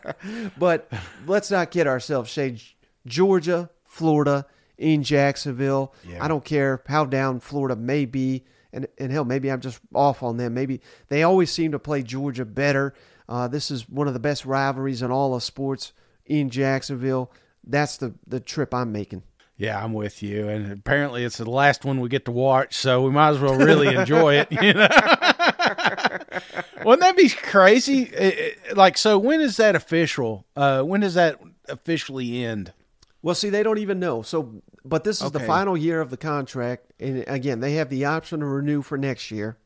[0.59, 0.93] but
[1.27, 2.33] let's not kid ourselves.
[2.33, 2.59] Say
[3.07, 4.47] Georgia, Florida,
[4.79, 5.95] in Jacksonville.
[6.09, 6.25] Yeah.
[6.25, 10.23] I don't care how down Florida may be, and and hell, maybe I'm just off
[10.23, 10.55] on them.
[10.55, 12.95] Maybe they always seem to play Georgia better.
[13.29, 15.93] Uh, this is one of the best rivalries in all of sports
[16.27, 17.31] in Jacksonville.
[17.63, 19.23] That's the the trip I'm making.
[19.61, 20.49] Yeah, I'm with you.
[20.49, 23.57] And apparently, it's the last one we get to watch, so we might as well
[23.59, 24.51] really enjoy it.
[24.51, 24.89] You know,
[26.83, 28.05] wouldn't that be crazy?
[28.05, 30.47] It, it, like, so when is that official?
[30.57, 31.39] Uh, when does that
[31.69, 32.73] officially end?
[33.21, 34.23] Well, see, they don't even know.
[34.23, 35.41] So, but this is okay.
[35.41, 38.97] the final year of the contract, and again, they have the option to renew for
[38.97, 39.59] next year.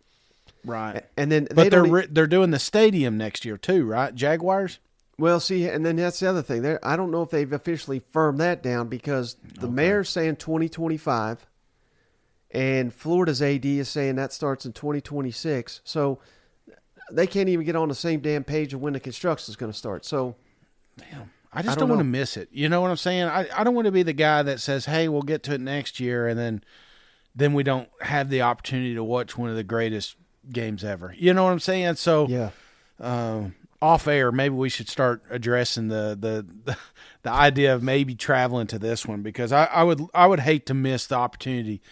[0.65, 1.05] Right.
[1.17, 4.13] And then, but they are they're doing the stadium next year too, right?
[4.13, 4.81] Jaguars.
[5.19, 6.63] Well, see, and then that's the other thing.
[6.63, 9.75] There, I don't know if they've officially firmed that down because the okay.
[9.75, 11.47] mayor's saying 2025,
[12.51, 15.81] and Florida's AD is saying that starts in 2026.
[15.85, 16.19] So
[17.13, 19.71] they can't even get on the same damn page of when the construction is going
[19.71, 20.05] to start.
[20.05, 20.35] So,
[20.97, 22.49] damn, I just I don't, don't want to miss it.
[22.51, 23.25] You know what I'm saying?
[23.25, 25.61] I, I don't want to be the guy that says, "Hey, we'll get to it
[25.61, 26.65] next year," and then
[27.37, 30.17] then we don't have the opportunity to watch one of the greatest
[30.51, 31.15] games ever.
[31.17, 31.97] You know what I'm saying?
[31.97, 32.51] So, yeah.
[33.01, 33.55] Um,
[33.85, 36.77] off air, maybe we should start addressing the the the,
[37.23, 40.65] the idea of maybe traveling to this one because I, I would I would hate
[40.67, 41.83] to miss the opportunity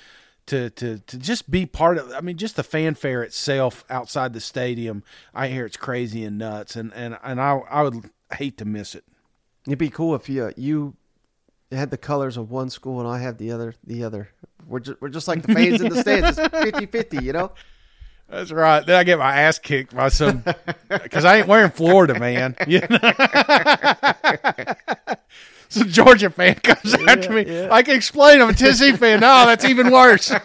[0.46, 2.10] to to to just be part of.
[2.12, 5.02] I mean, just the fanfare itself outside the stadium.
[5.34, 8.94] I hear it's crazy and nuts, and and and I I would hate to miss
[8.94, 9.04] it.
[9.66, 10.96] It'd be cool if you you
[11.70, 14.30] had the colors of one school and I have the other the other.
[14.66, 16.38] We're just, we're just like the fans in the stands.
[16.38, 17.52] It's 50-50, you know.
[18.32, 18.84] That's right.
[18.86, 20.42] Then I get my ass kicked by some
[20.88, 22.56] because I ain't wearing Florida, man.
[22.66, 22.98] You know?
[25.68, 27.44] Some Georgia fan comes yeah, after me.
[27.46, 27.68] Yeah.
[27.70, 29.20] I can explain I'm a Tennessee fan.
[29.20, 30.30] No, that's even worse.
[30.30, 30.38] All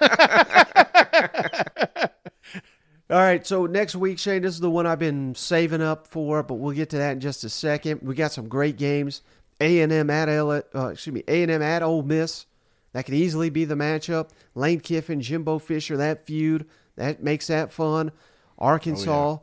[3.09, 6.55] right, so next week, Shane, this is the one I've been saving up for, but
[6.55, 8.01] we'll get to that in just a second.
[8.03, 9.21] We got some great games.
[9.59, 12.45] A and M at L, uh, excuse me, A and M at Ole Miss.
[12.93, 14.29] That could easily be the matchup.
[14.55, 16.65] Lane Kiffin, Jimbo Fisher, that feud.
[16.97, 18.11] That makes that fun.
[18.57, 19.41] Arkansas oh,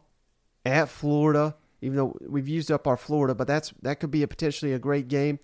[0.67, 0.81] yeah.
[0.83, 4.29] at Florida, even though we've used up our Florida, but that's that could be a
[4.29, 5.39] potentially a great game.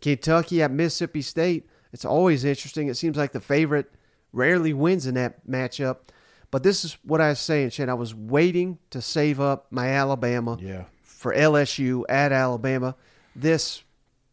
[0.00, 1.66] Kentucky at Mississippi State.
[1.92, 2.88] It's always interesting.
[2.88, 3.90] It seems like the favorite
[4.32, 5.98] rarely wins in that matchup.
[6.50, 7.88] But this is what I was saying, Shane.
[7.88, 10.84] I was waiting to save up my Alabama yeah.
[11.02, 12.94] for LSU at Alabama.
[13.34, 13.82] This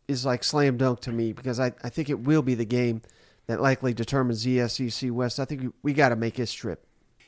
[0.07, 3.01] is like slam dunk to me because I, I think it will be the game
[3.47, 5.39] that likely determines the SEC West.
[5.39, 6.85] I think we, we got to make this trip.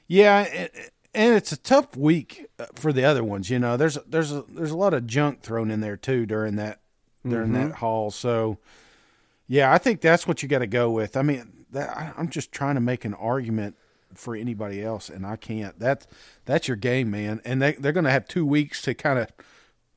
[0.08, 0.68] Yeah,
[1.14, 3.49] and it's a tough week uh, for the other ones.
[3.49, 6.56] You know, there's there's a, there's a lot of junk thrown in there too during
[6.58, 6.80] that
[7.28, 7.70] during mm-hmm.
[7.70, 8.12] that haul.
[8.12, 8.58] So,
[9.47, 11.16] yeah, I think that's what you got to go with.
[11.16, 13.76] I mean, that, I'm just trying to make an argument
[14.14, 15.78] for anybody else, and I can't.
[15.80, 16.08] That's
[16.45, 17.41] that's your game, man.
[17.45, 19.28] And they they're going to have two weeks to kind of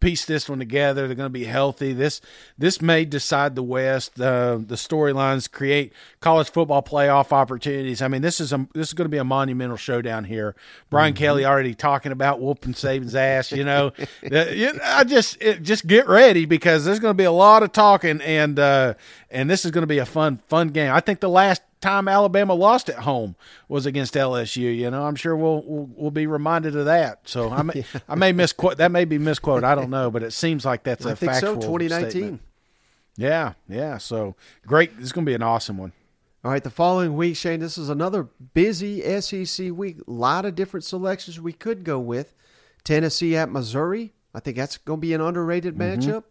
[0.00, 1.06] piece this one together.
[1.06, 1.92] They're going to be healthy.
[1.92, 2.20] This
[2.58, 4.20] this may decide the West.
[4.20, 8.02] Uh, the storylines create college football playoff opportunities.
[8.02, 10.54] I mean, this is a this is going to be a monumental showdown here.
[10.90, 11.18] Brian mm-hmm.
[11.18, 13.52] Kelly already talking about whooping Saban's ass.
[13.52, 13.92] You know,
[14.32, 18.20] I just it, just get ready because there's going to be a lot of talking
[18.20, 18.94] and uh,
[19.30, 20.92] and this is going to be a fun fun game.
[20.92, 23.36] I think the last time Alabama lost at home
[23.68, 24.76] was against LSU.
[24.76, 27.20] You know, I'm sure we'll we'll, we'll be reminded of that.
[27.24, 28.00] So I may yeah.
[28.08, 29.64] I may misquote that may be misquote.
[29.64, 31.68] I don't know, but it seems like that's I a think factual so.
[31.68, 32.10] 2019.
[32.10, 32.42] Statement.
[33.16, 33.98] Yeah, yeah.
[33.98, 34.96] So great.
[34.96, 35.92] This is going to be an awesome one.
[36.44, 39.96] All right, the following week, Shane, this is another busy SEC week.
[40.06, 42.34] A lot of different selections we could go with.
[42.84, 44.12] Tennessee at Missouri.
[44.32, 46.00] I think that's going to be an underrated mm-hmm.
[46.00, 46.24] matchup.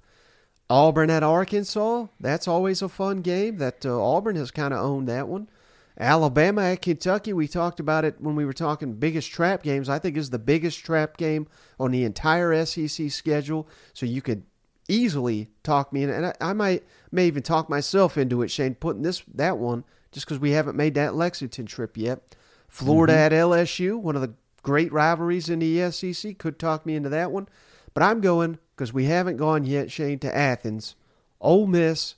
[0.70, 2.08] Auburn at Arkansas.
[2.20, 3.58] That's always a fun game.
[3.58, 5.50] That uh, Auburn has kind of owned that one.
[5.98, 7.32] Alabama at Kentucky.
[7.34, 9.88] We talked about it when we were talking biggest trap games.
[9.88, 11.48] I think is the biggest trap game
[11.80, 13.68] on the entire SEC schedule.
[13.94, 14.44] So you could
[14.88, 18.76] easily talk me in, and I, I might may even talk myself into it, Shane,
[18.76, 22.36] putting this that one just because we haven't made that Lexington trip yet.
[22.68, 23.22] Florida mm-hmm.
[23.22, 27.32] at LSU, one of the great rivalries in the SEC, could talk me into that
[27.32, 27.48] one.
[27.94, 30.96] But I'm going because we haven't gone yet, Shane, to Athens.
[31.40, 32.16] Ole Miss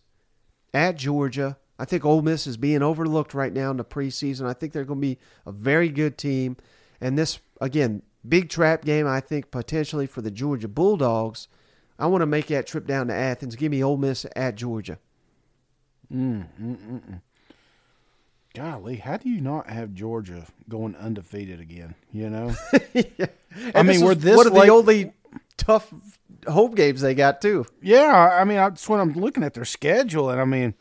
[0.74, 1.58] at Georgia.
[1.80, 4.48] I think Ole Miss is being overlooked right now in the preseason.
[4.48, 6.58] I think they're going to be a very good team.
[7.00, 11.48] And this, again, big trap game, I think, potentially for the Georgia Bulldogs.
[12.00, 13.56] I want to make that trip down to Athens.
[13.56, 14.98] Give me Ole Miss at Georgia.
[16.12, 17.22] Mm, mm, mm, mm.
[18.56, 21.94] Golly, how do you not have Georgia going undefeated again?
[22.12, 22.56] You know,
[22.94, 23.28] yeah.
[23.76, 25.14] I mean, we're this one of the only
[25.58, 25.94] tough
[26.48, 27.66] home games they got too.
[27.82, 30.74] Yeah, I mean, that's when I'm looking at their schedule, and I mean,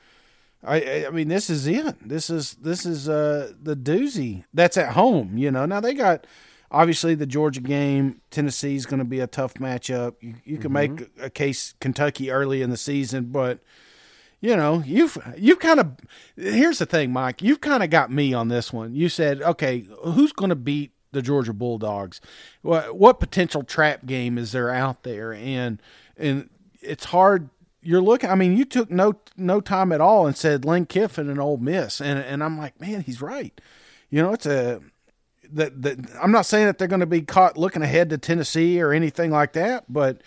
[0.63, 1.97] I I mean, this is it.
[2.07, 4.45] This is this is uh the doozy.
[4.53, 5.67] That's at home, you know.
[5.67, 6.27] Now they got
[6.71, 8.21] obviously the Georgia game.
[8.31, 10.15] Tennessee is going to be a tough matchup.
[10.21, 10.95] You you can mm-hmm.
[10.97, 13.61] make a case Kentucky early in the season, but
[14.41, 15.97] you know, you've you've kind of
[16.37, 17.43] here's the thing, Mike.
[17.43, 18.95] You've kind of got me on this one.
[18.95, 22.21] You said, okay, who's going to beat the Georgia Bulldogs.
[22.63, 25.33] What what potential trap game is there out there?
[25.33, 25.81] And
[26.17, 26.51] and
[26.81, 27.49] it's hard.
[27.83, 28.31] You're looking.
[28.31, 31.59] I mean, you took no no time at all and said Lane Kiffin and Ole
[31.59, 33.59] Miss, and and I'm like, man, he's right.
[34.11, 34.81] You know, it's a
[35.53, 38.81] that that I'm not saying that they're going to be caught looking ahead to Tennessee
[38.81, 40.23] or anything like that, but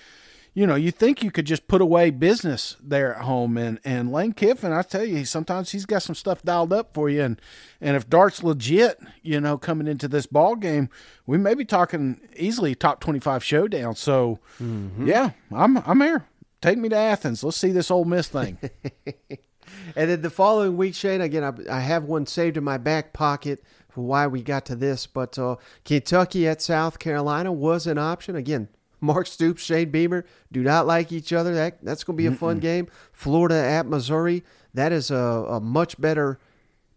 [0.60, 3.58] you know, you think you could just put away business there at home.
[3.58, 7.10] And, and Lane Kiffin, I tell you, sometimes he's got some stuff dialed up for
[7.10, 7.22] you.
[7.22, 7.42] And,
[7.80, 10.90] and if Dart's legit, you know, coming into this ball game,
[11.26, 13.96] we may be talking easily top 25 showdown.
[13.96, 15.08] So, mm-hmm.
[15.08, 16.28] yeah, I'm, I'm here.
[16.62, 17.42] Take me to Athens.
[17.42, 18.58] Let's see this Ole Miss thing.
[19.96, 23.14] and then the following week, Shane, again, I, I have one saved in my back
[23.14, 25.08] pocket for why we got to this.
[25.08, 25.56] But uh,
[25.86, 28.36] Kentucky at South Carolina was an option.
[28.36, 28.68] Again,
[29.02, 31.54] Mark Stoops, Shane Beamer do not like each other.
[31.54, 32.62] That that's going to be a fun Mm-mm.
[32.62, 32.88] game.
[33.12, 34.44] Florida at Missouri.
[34.74, 36.40] That is a, a much better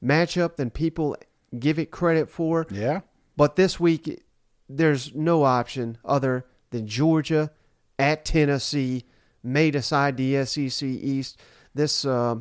[0.03, 1.17] matchup than people
[1.59, 2.67] give it credit for.
[2.71, 3.01] Yeah.
[3.37, 4.23] But this week,
[4.69, 7.51] there's no option other than Georgia
[7.99, 9.05] at Tennessee
[9.43, 11.41] may decide the SEC East.
[11.75, 12.37] This uh,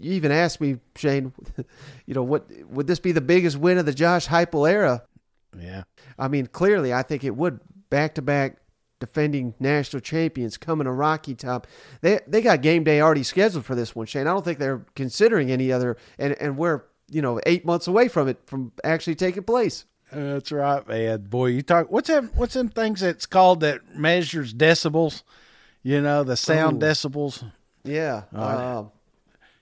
[0.00, 1.32] you even asked me, Shane.
[2.06, 5.02] you know what would this be the biggest win of the Josh Heupel era?
[5.58, 5.84] Yeah.
[6.18, 7.60] I mean, clearly, I think it would
[7.90, 8.58] back to back
[8.98, 11.66] defending national champions coming to Rocky Top.
[12.00, 14.26] They they got game day already scheduled for this one, Shane.
[14.26, 18.08] I don't think they're considering any other, and and we're you know eight months away
[18.08, 19.84] from it from actually taking place.
[20.12, 21.22] That's right, man.
[21.22, 21.90] Boy, you talk.
[21.90, 22.30] What's them?
[22.34, 25.22] What's them things that's called that measures decibels?
[25.82, 26.86] You know, the sound Ooh.
[26.86, 27.44] decibels.
[27.84, 28.22] Yeah.
[28.34, 28.84] Uh,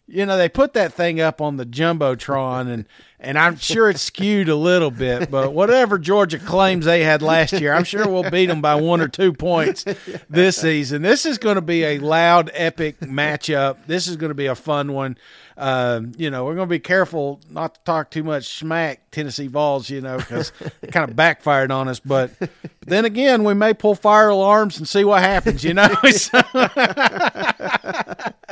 [0.06, 2.84] you know, they put that thing up on the jumbotron, and
[3.18, 7.54] and I'm sure it's skewed a little bit, but whatever Georgia claims they had last
[7.54, 9.84] year, I'm sure we'll beat them by one or two points
[10.28, 11.00] this season.
[11.00, 13.78] This is going to be a loud, epic matchup.
[13.86, 15.16] This is going to be a fun one.
[15.56, 19.46] Uh, you know, we're going to be careful not to talk too much smack Tennessee
[19.46, 20.52] Vols, you know, because
[20.82, 22.00] it kind of backfired on us.
[22.00, 22.50] But, but,
[22.82, 25.88] then again, we may pull fire alarms and see what happens, you know.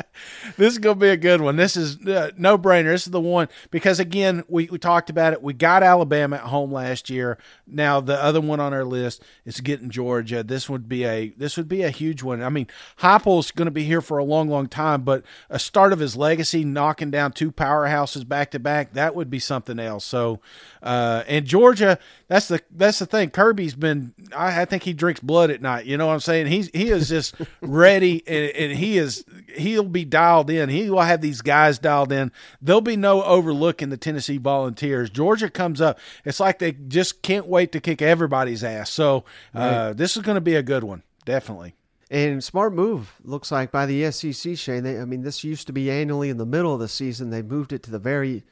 [0.57, 1.57] this is going to be a good one.
[1.57, 2.93] This is uh, no brainer.
[2.93, 5.43] This is the one because again, we, we talked about it.
[5.43, 7.38] We got Alabama at home last year.
[7.66, 10.43] Now the other one on our list is getting Georgia.
[10.43, 12.43] This would be a this would be a huge one.
[12.43, 12.66] I mean,
[13.01, 16.16] Heupel's going to be here for a long, long time, but a start of his
[16.16, 20.05] legacy, knocking down two powerhouses back to back, that would be something else.
[20.05, 20.40] So,
[20.82, 23.30] uh, and Georgia, that's the that's the thing.
[23.30, 24.14] Kirby's been.
[24.34, 25.86] I, I, think he drinks blood at night.
[25.86, 26.47] You know what I'm saying?
[26.47, 29.24] He's he is just ready, and, and he is
[29.57, 30.69] he'll be dialed in.
[30.69, 32.33] He will have these guys dialed in.
[32.61, 35.11] There'll be no overlooking the Tennessee Volunteers.
[35.11, 35.99] Georgia comes up.
[36.25, 38.91] It's like they just can't wait to kick everybody's ass.
[38.91, 39.25] So
[39.55, 39.97] uh, right.
[39.97, 41.75] this is going to be a good one, definitely.
[42.11, 44.83] And smart move looks like by the SEC, Shane.
[44.83, 47.31] They, I mean, this used to be annually in the middle of the season.
[47.31, 48.45] They moved it to the very,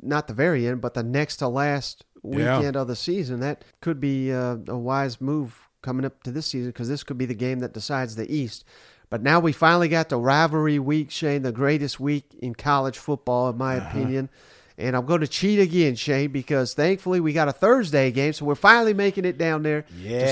[0.00, 2.56] not the very end, but the next to last Yeah.
[2.56, 3.40] weekend of the season.
[3.40, 7.18] That could be uh, a wise move coming up to this season because this could
[7.18, 8.64] be the game that decides the East.
[9.12, 13.50] But now we finally got the rivalry week, Shane, the greatest week in college football,
[13.50, 14.30] in my opinion.
[14.78, 18.46] And I'm going to cheat again, Shane, because thankfully we got a Thursday game, so
[18.46, 19.84] we're finally making it down there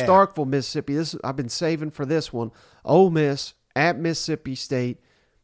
[0.05, 0.95] to Starkville, Mississippi.
[0.95, 2.53] This I've been saving for this one.
[2.83, 4.99] Ole Miss at Mississippi State,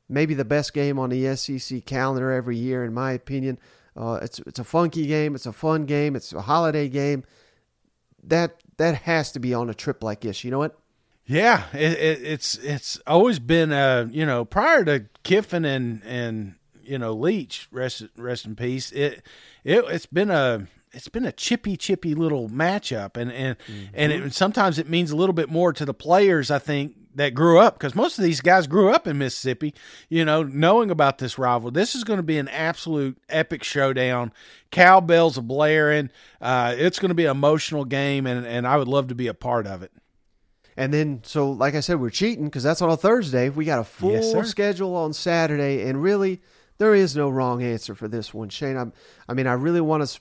[0.09, 3.59] maybe the best game on the SEC calendar every year, in my opinion.
[3.95, 5.35] Uh, it's it's a funky game.
[5.35, 6.17] It's a fun game.
[6.17, 7.23] It's a holiday game.
[8.23, 10.43] That that has to be on a trip like this.
[10.43, 10.81] You know what?
[11.27, 16.55] Yeah, it, it, it's it's always been uh you know prior to Kiffin and and
[16.85, 19.25] you know Leach rest rest in peace it
[19.65, 23.17] it it's been a it's been a chippy chippy little matchup.
[23.17, 23.57] And and
[23.93, 27.35] and it, sometimes it means a little bit more to the players I think that
[27.35, 29.75] grew up because most of these guys grew up in Mississippi
[30.09, 34.33] you know knowing about this rival this is going to be an absolute epic showdown.
[34.71, 36.11] Cowbells are blaring
[36.41, 39.27] uh it's going to be an emotional game and and I would love to be
[39.27, 39.91] a part of it.
[40.77, 43.49] And then, so like I said, we're cheating because that's on a Thursday.
[43.49, 46.41] We got a full Yes, schedule on Saturday, and really,
[46.79, 48.77] there is no wrong answer for this one, Shane.
[48.77, 48.93] I'm,
[49.29, 50.21] I mean, I really want to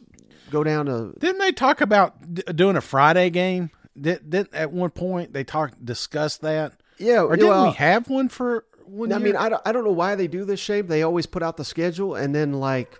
[0.49, 3.69] go down to Didn't they talk about d- doing a Friday game?
[3.99, 6.73] Did, did at one point they talked discussed that?
[6.97, 7.21] yeah.
[7.21, 9.25] Or didn't well, we have one for one I year?
[9.25, 10.87] mean, I don't, I don't know why they do this Shane.
[10.87, 12.97] They always put out the schedule, and then like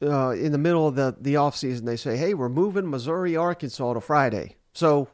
[0.00, 3.36] uh, in the middle of the the off season, they say, "Hey, we're moving Missouri,
[3.36, 5.08] Arkansas to Friday." So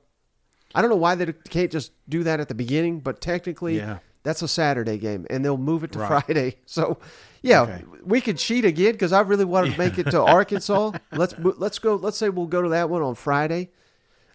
[0.75, 3.99] I don't know why they can't just do that at the beginning, but technically, Yeah.
[4.23, 6.25] that's a Saturday game, and they'll move it to Right.
[6.25, 6.57] Friday.
[6.67, 6.99] So
[7.43, 7.85] yeah, Okay.
[8.05, 10.93] we could cheat again because I really want to make it to Arkansas.
[11.13, 11.95] Let's let's go.
[11.97, 13.71] Let's say we'll go to that one on Friday.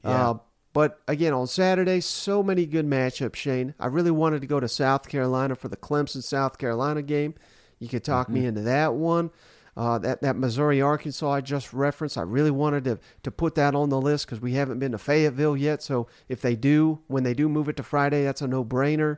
[0.03, 0.29] Yeah.
[0.29, 0.37] Uh,
[0.73, 3.75] but again, on Saturday, so many good matchups, Shane.
[3.79, 7.35] I really wanted to go to South Carolina for the Clemson South Carolina game.
[7.79, 9.29] You could talk me into that one.
[9.75, 13.73] Uh, that that Missouri Arkansas I just referenced, I really wanted to to put that
[13.73, 15.81] on the list because we haven't been to Fayetteville yet.
[15.81, 19.17] So if they do, when they do move it to Friday, that's a no brainer.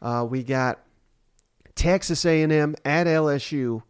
[0.00, 0.80] Uh, we got
[1.74, 3.82] Texas A&M at LSU.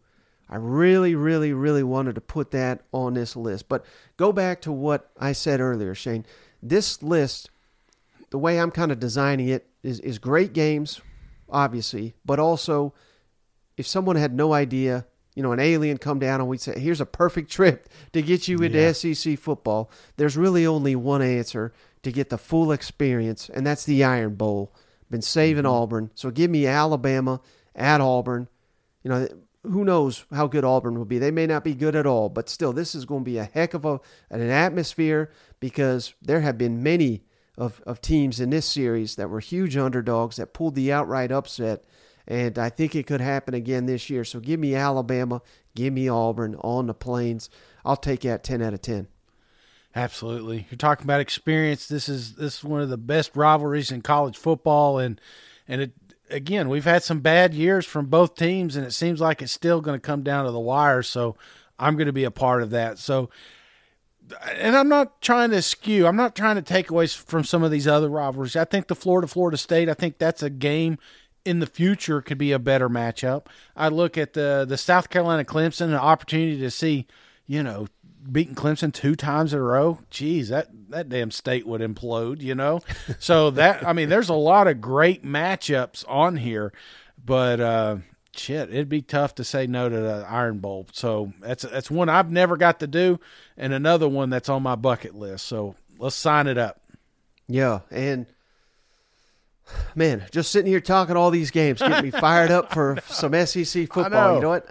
[0.49, 3.67] I really, really, really wanted to put that on this list.
[3.67, 6.25] But go back to what I said earlier, Shane.
[6.63, 7.49] This list,
[8.29, 11.01] the way I'm kind of designing it, is, is great games,
[11.49, 12.93] obviously, but also
[13.77, 15.05] if someone had no idea,
[15.37, 18.47] you know, an alien come down and we'd say, here's a perfect trip to get
[18.47, 18.91] you into Yeah.
[18.91, 24.03] SEC football, there's really only one answer to get the full experience, and that's the
[24.03, 24.73] Iron Bowl.
[25.11, 25.73] Been saving mm-hmm.
[25.73, 26.09] Auburn.
[26.15, 27.39] So give me Alabama
[27.75, 28.47] at Auburn.
[29.03, 29.27] You know,
[29.61, 31.19] who knows how good Auburn will be.
[31.19, 33.43] They may not be good at all, but still, this is going to be a
[33.43, 33.99] heck of a,
[34.31, 35.29] an atmosphere
[35.59, 37.25] because there have been many
[37.59, 41.83] of, of teams in this series that were huge underdogs that pulled the outright upset.
[42.27, 44.25] And I think it could happen again this year.
[44.25, 45.41] So give me Alabama,
[45.75, 47.49] give me Auburn on the plains.
[47.85, 49.07] I'll take that 10 out of 10.
[49.95, 50.67] Absolutely.
[50.69, 51.87] You're talking about experience.
[51.87, 55.19] This is this is one of the best rivalries in college football and
[55.67, 55.91] and it
[56.29, 59.81] again, we've had some bad years from both teams and it seems like it's still
[59.81, 61.35] going to come down to the wire, so
[61.79, 62.99] I'm going to be a part of that.
[62.99, 63.29] So
[64.51, 66.05] and I'm not trying to skew.
[66.05, 68.55] I'm not trying to take away from some of these other rivalries.
[68.55, 70.99] I think the Florida Florida State, I think that's a game
[71.47, 73.45] in the future could be a better matchup.
[73.75, 77.07] I look at the the South Carolina Clemson, an opportunity to see,
[77.45, 77.87] you know,
[78.29, 79.99] beating Clemson two times in a row.
[80.09, 82.81] Geez, that that damn state would implode, you know.
[83.19, 86.73] so that I mean, there's a lot of great matchups on here,
[87.23, 87.97] but uh
[88.35, 90.87] shit, it'd be tough to say no to the Iron Bowl.
[90.91, 93.19] So that's that's one I've never got to do,
[93.55, 95.47] and another one that's on my bucket list.
[95.47, 96.81] So let's sign it up.
[97.47, 98.25] Yeah, and
[99.95, 103.91] man, just sitting here talking all these games get me fired up for some SEC
[103.91, 104.35] football.
[104.35, 104.67] You know what?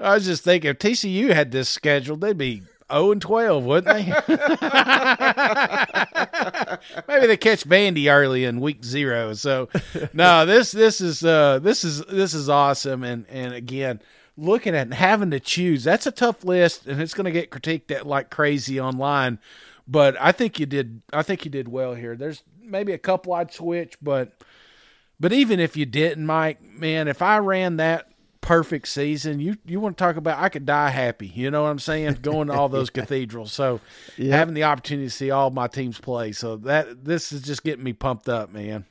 [0.00, 3.94] I was just thinking if TCU had this scheduled, they'd be 0 and 12, wouldn't
[3.94, 4.04] they?
[7.08, 9.34] Maybe they catch Vandy early in week zero.
[9.34, 9.68] So
[10.12, 14.00] no, this this is uh this is this is awesome and and again
[14.36, 17.50] looking at and having to choose that's a tough list and it's going to get
[17.50, 19.38] critiqued at like crazy online
[19.86, 23.32] but i think you did i think you did well here there's maybe a couple
[23.32, 24.32] i'd switch but
[25.20, 28.08] but even if you didn't, Mike, man, if I ran that
[28.40, 31.28] perfect season, you you want to talk about I could die happy.
[31.28, 32.18] You know what I'm saying?
[32.22, 33.52] Going to all those cathedrals.
[33.52, 33.78] So
[34.16, 34.32] Yep.
[34.32, 36.32] having the opportunity to see all my teams play.
[36.32, 38.84] So that this is just getting me pumped up, man.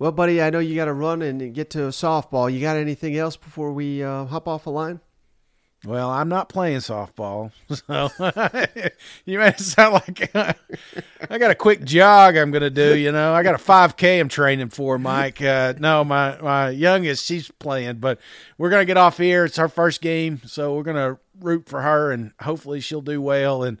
[0.00, 2.52] Well, buddy, I know you got to run and get to softball.
[2.52, 4.98] You got anything else before we uh, hop off the line?
[5.86, 8.10] Well, I'm not playing softball, so
[9.24, 12.96] you it sound like I got a quick jog I'm going to do.
[12.96, 15.40] You know, I got a 5K I'm training for, Mike.
[15.40, 18.18] Uh, no, my my youngest she's playing, but
[18.58, 19.44] we're going to get off here.
[19.44, 23.22] It's our first game, so we're going to root for her, and hopefully she'll do
[23.22, 23.62] well.
[23.62, 23.80] And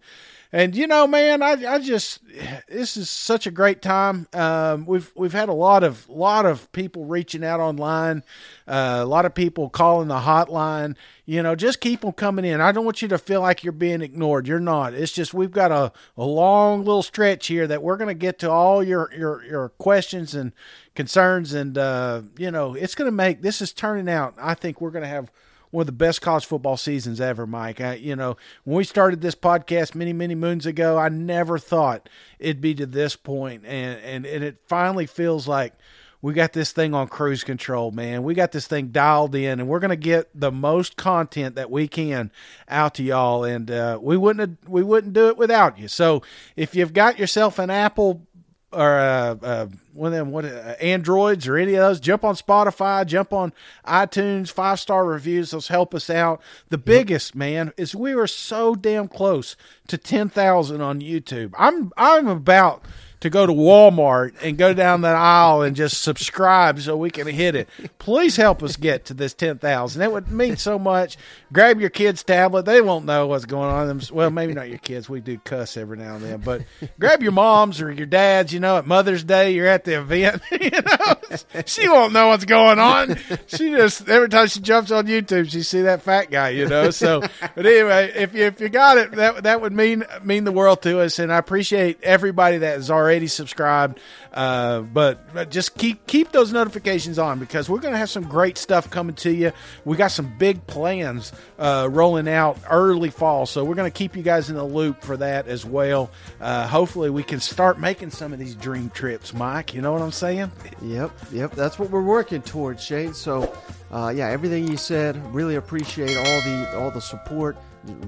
[0.56, 2.20] and you know, man, I I just
[2.66, 4.26] this is such a great time.
[4.32, 8.24] Um, we've we've had a lot of lot of people reaching out online,
[8.66, 10.96] uh, a lot of people calling the hotline.
[11.26, 12.62] You know, just keep them coming in.
[12.62, 14.48] I don't want you to feel like you're being ignored.
[14.48, 14.94] You're not.
[14.94, 18.38] It's just we've got a, a long little stretch here that we're going to get
[18.38, 20.52] to all your your your questions and
[20.94, 24.32] concerns, and uh, you know, it's going to make this is turning out.
[24.38, 25.30] I think we're going to have
[25.70, 27.80] one of the best college football seasons ever, Mike.
[27.80, 32.08] I, you know, when we started this podcast many, many moons ago, I never thought
[32.38, 35.74] it'd be to this point, and and, and it finally feels like
[36.22, 38.22] we got this thing on cruise control, man.
[38.22, 41.88] We got this thing dialed in, and we're gonna get the most content that we
[41.88, 42.32] can
[42.68, 43.44] out to y'all.
[43.44, 45.88] And uh, we wouldn't we wouldn't do it without you.
[45.88, 46.22] So
[46.56, 48.26] if you've got yourself an Apple
[48.72, 52.34] or uh, uh, one of them what uh, androids or any of those jump on
[52.34, 53.52] spotify jump on
[53.86, 56.40] itunes five star reviews those help us out.
[56.68, 59.56] The biggest man is we were so damn close
[59.88, 61.52] to 10000 on youtube.
[61.58, 62.84] I'm i'm about
[63.20, 67.26] to go to Walmart and go down that aisle and just subscribe so we can
[67.26, 67.68] hit it.
[67.98, 70.00] Please help us get to this 10,000.
[70.00, 71.16] That would mean so much.
[71.52, 72.66] Grab your kid's tablet.
[72.66, 74.02] They won't know what's going on.
[74.12, 75.08] Well, maybe not your kids.
[75.08, 76.62] We do cuss every now and then, but
[77.00, 80.42] grab your moms or your dads, you know, at Mother's Day, you're at the event,
[80.50, 83.16] you know, she won't know what's going on.
[83.46, 86.90] She just, every time she jumps on YouTube, she see that fat guy, you know?
[86.90, 90.52] So, but anyway, if you, if you got it, that, that would mean, mean the
[90.52, 91.18] world to us.
[91.18, 94.00] And I appreciate everybody that is already already subscribed.
[94.32, 98.58] Uh, but, just keep keep those notifications on because we're going to have some great
[98.58, 99.52] stuff coming to you.
[99.84, 104.16] We got some big plans uh, rolling out early fall, so we're going to keep
[104.16, 106.10] you guys in the loop for that as well.
[106.40, 109.72] Uh, hopefully, we can start making some of these dream trips, Mike.
[109.72, 110.50] You know what I'm saying?
[110.82, 111.52] Yep, yep.
[111.52, 113.14] That's what we're working towards, Shane.
[113.14, 113.54] So,
[113.92, 117.56] uh, yeah, everything you said, really appreciate all the all the support,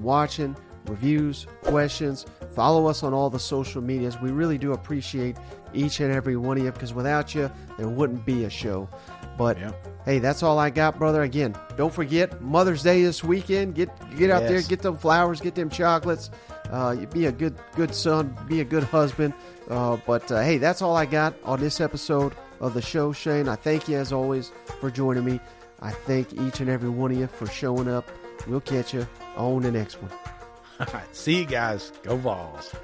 [0.01, 0.57] watching
[0.89, 2.27] reviews, questions.
[2.55, 4.21] Follow us on all the social medias.
[4.21, 5.37] We really do appreciate
[5.75, 8.89] each and every one of you because without you, there wouldn't be a show.
[9.37, 9.73] But yeah.
[10.05, 11.23] hey, that's all I got, brother.
[11.23, 13.75] Again, don't forget Mother's Day this weekend.
[13.77, 14.51] Get get out yes.
[14.51, 16.31] there, get them flowers, get them chocolates.
[16.71, 19.33] Uh, be a good good son, be a good husband.
[19.71, 23.49] Uh, but uh, hey, that's all I got on this episode of the show, Shane.
[23.49, 25.41] I thank you as always for joining me.
[25.81, 28.11] I thank each and every one of you for showing up.
[28.47, 30.38] We'll catch you on the next one.
[30.81, 31.05] All right.
[31.17, 31.93] See you guys.
[32.03, 32.75] Go Vols.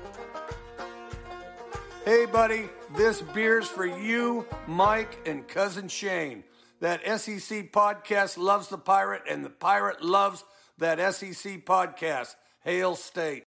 [2.05, 2.68] Hey, buddy.
[2.97, 6.45] This beer's for you, Mike, and cousin Shane.
[6.80, 10.45] That SEC podcast loves the pirate, and the pirate loves
[10.78, 12.34] that SEC podcast.
[12.62, 13.45] Hail State.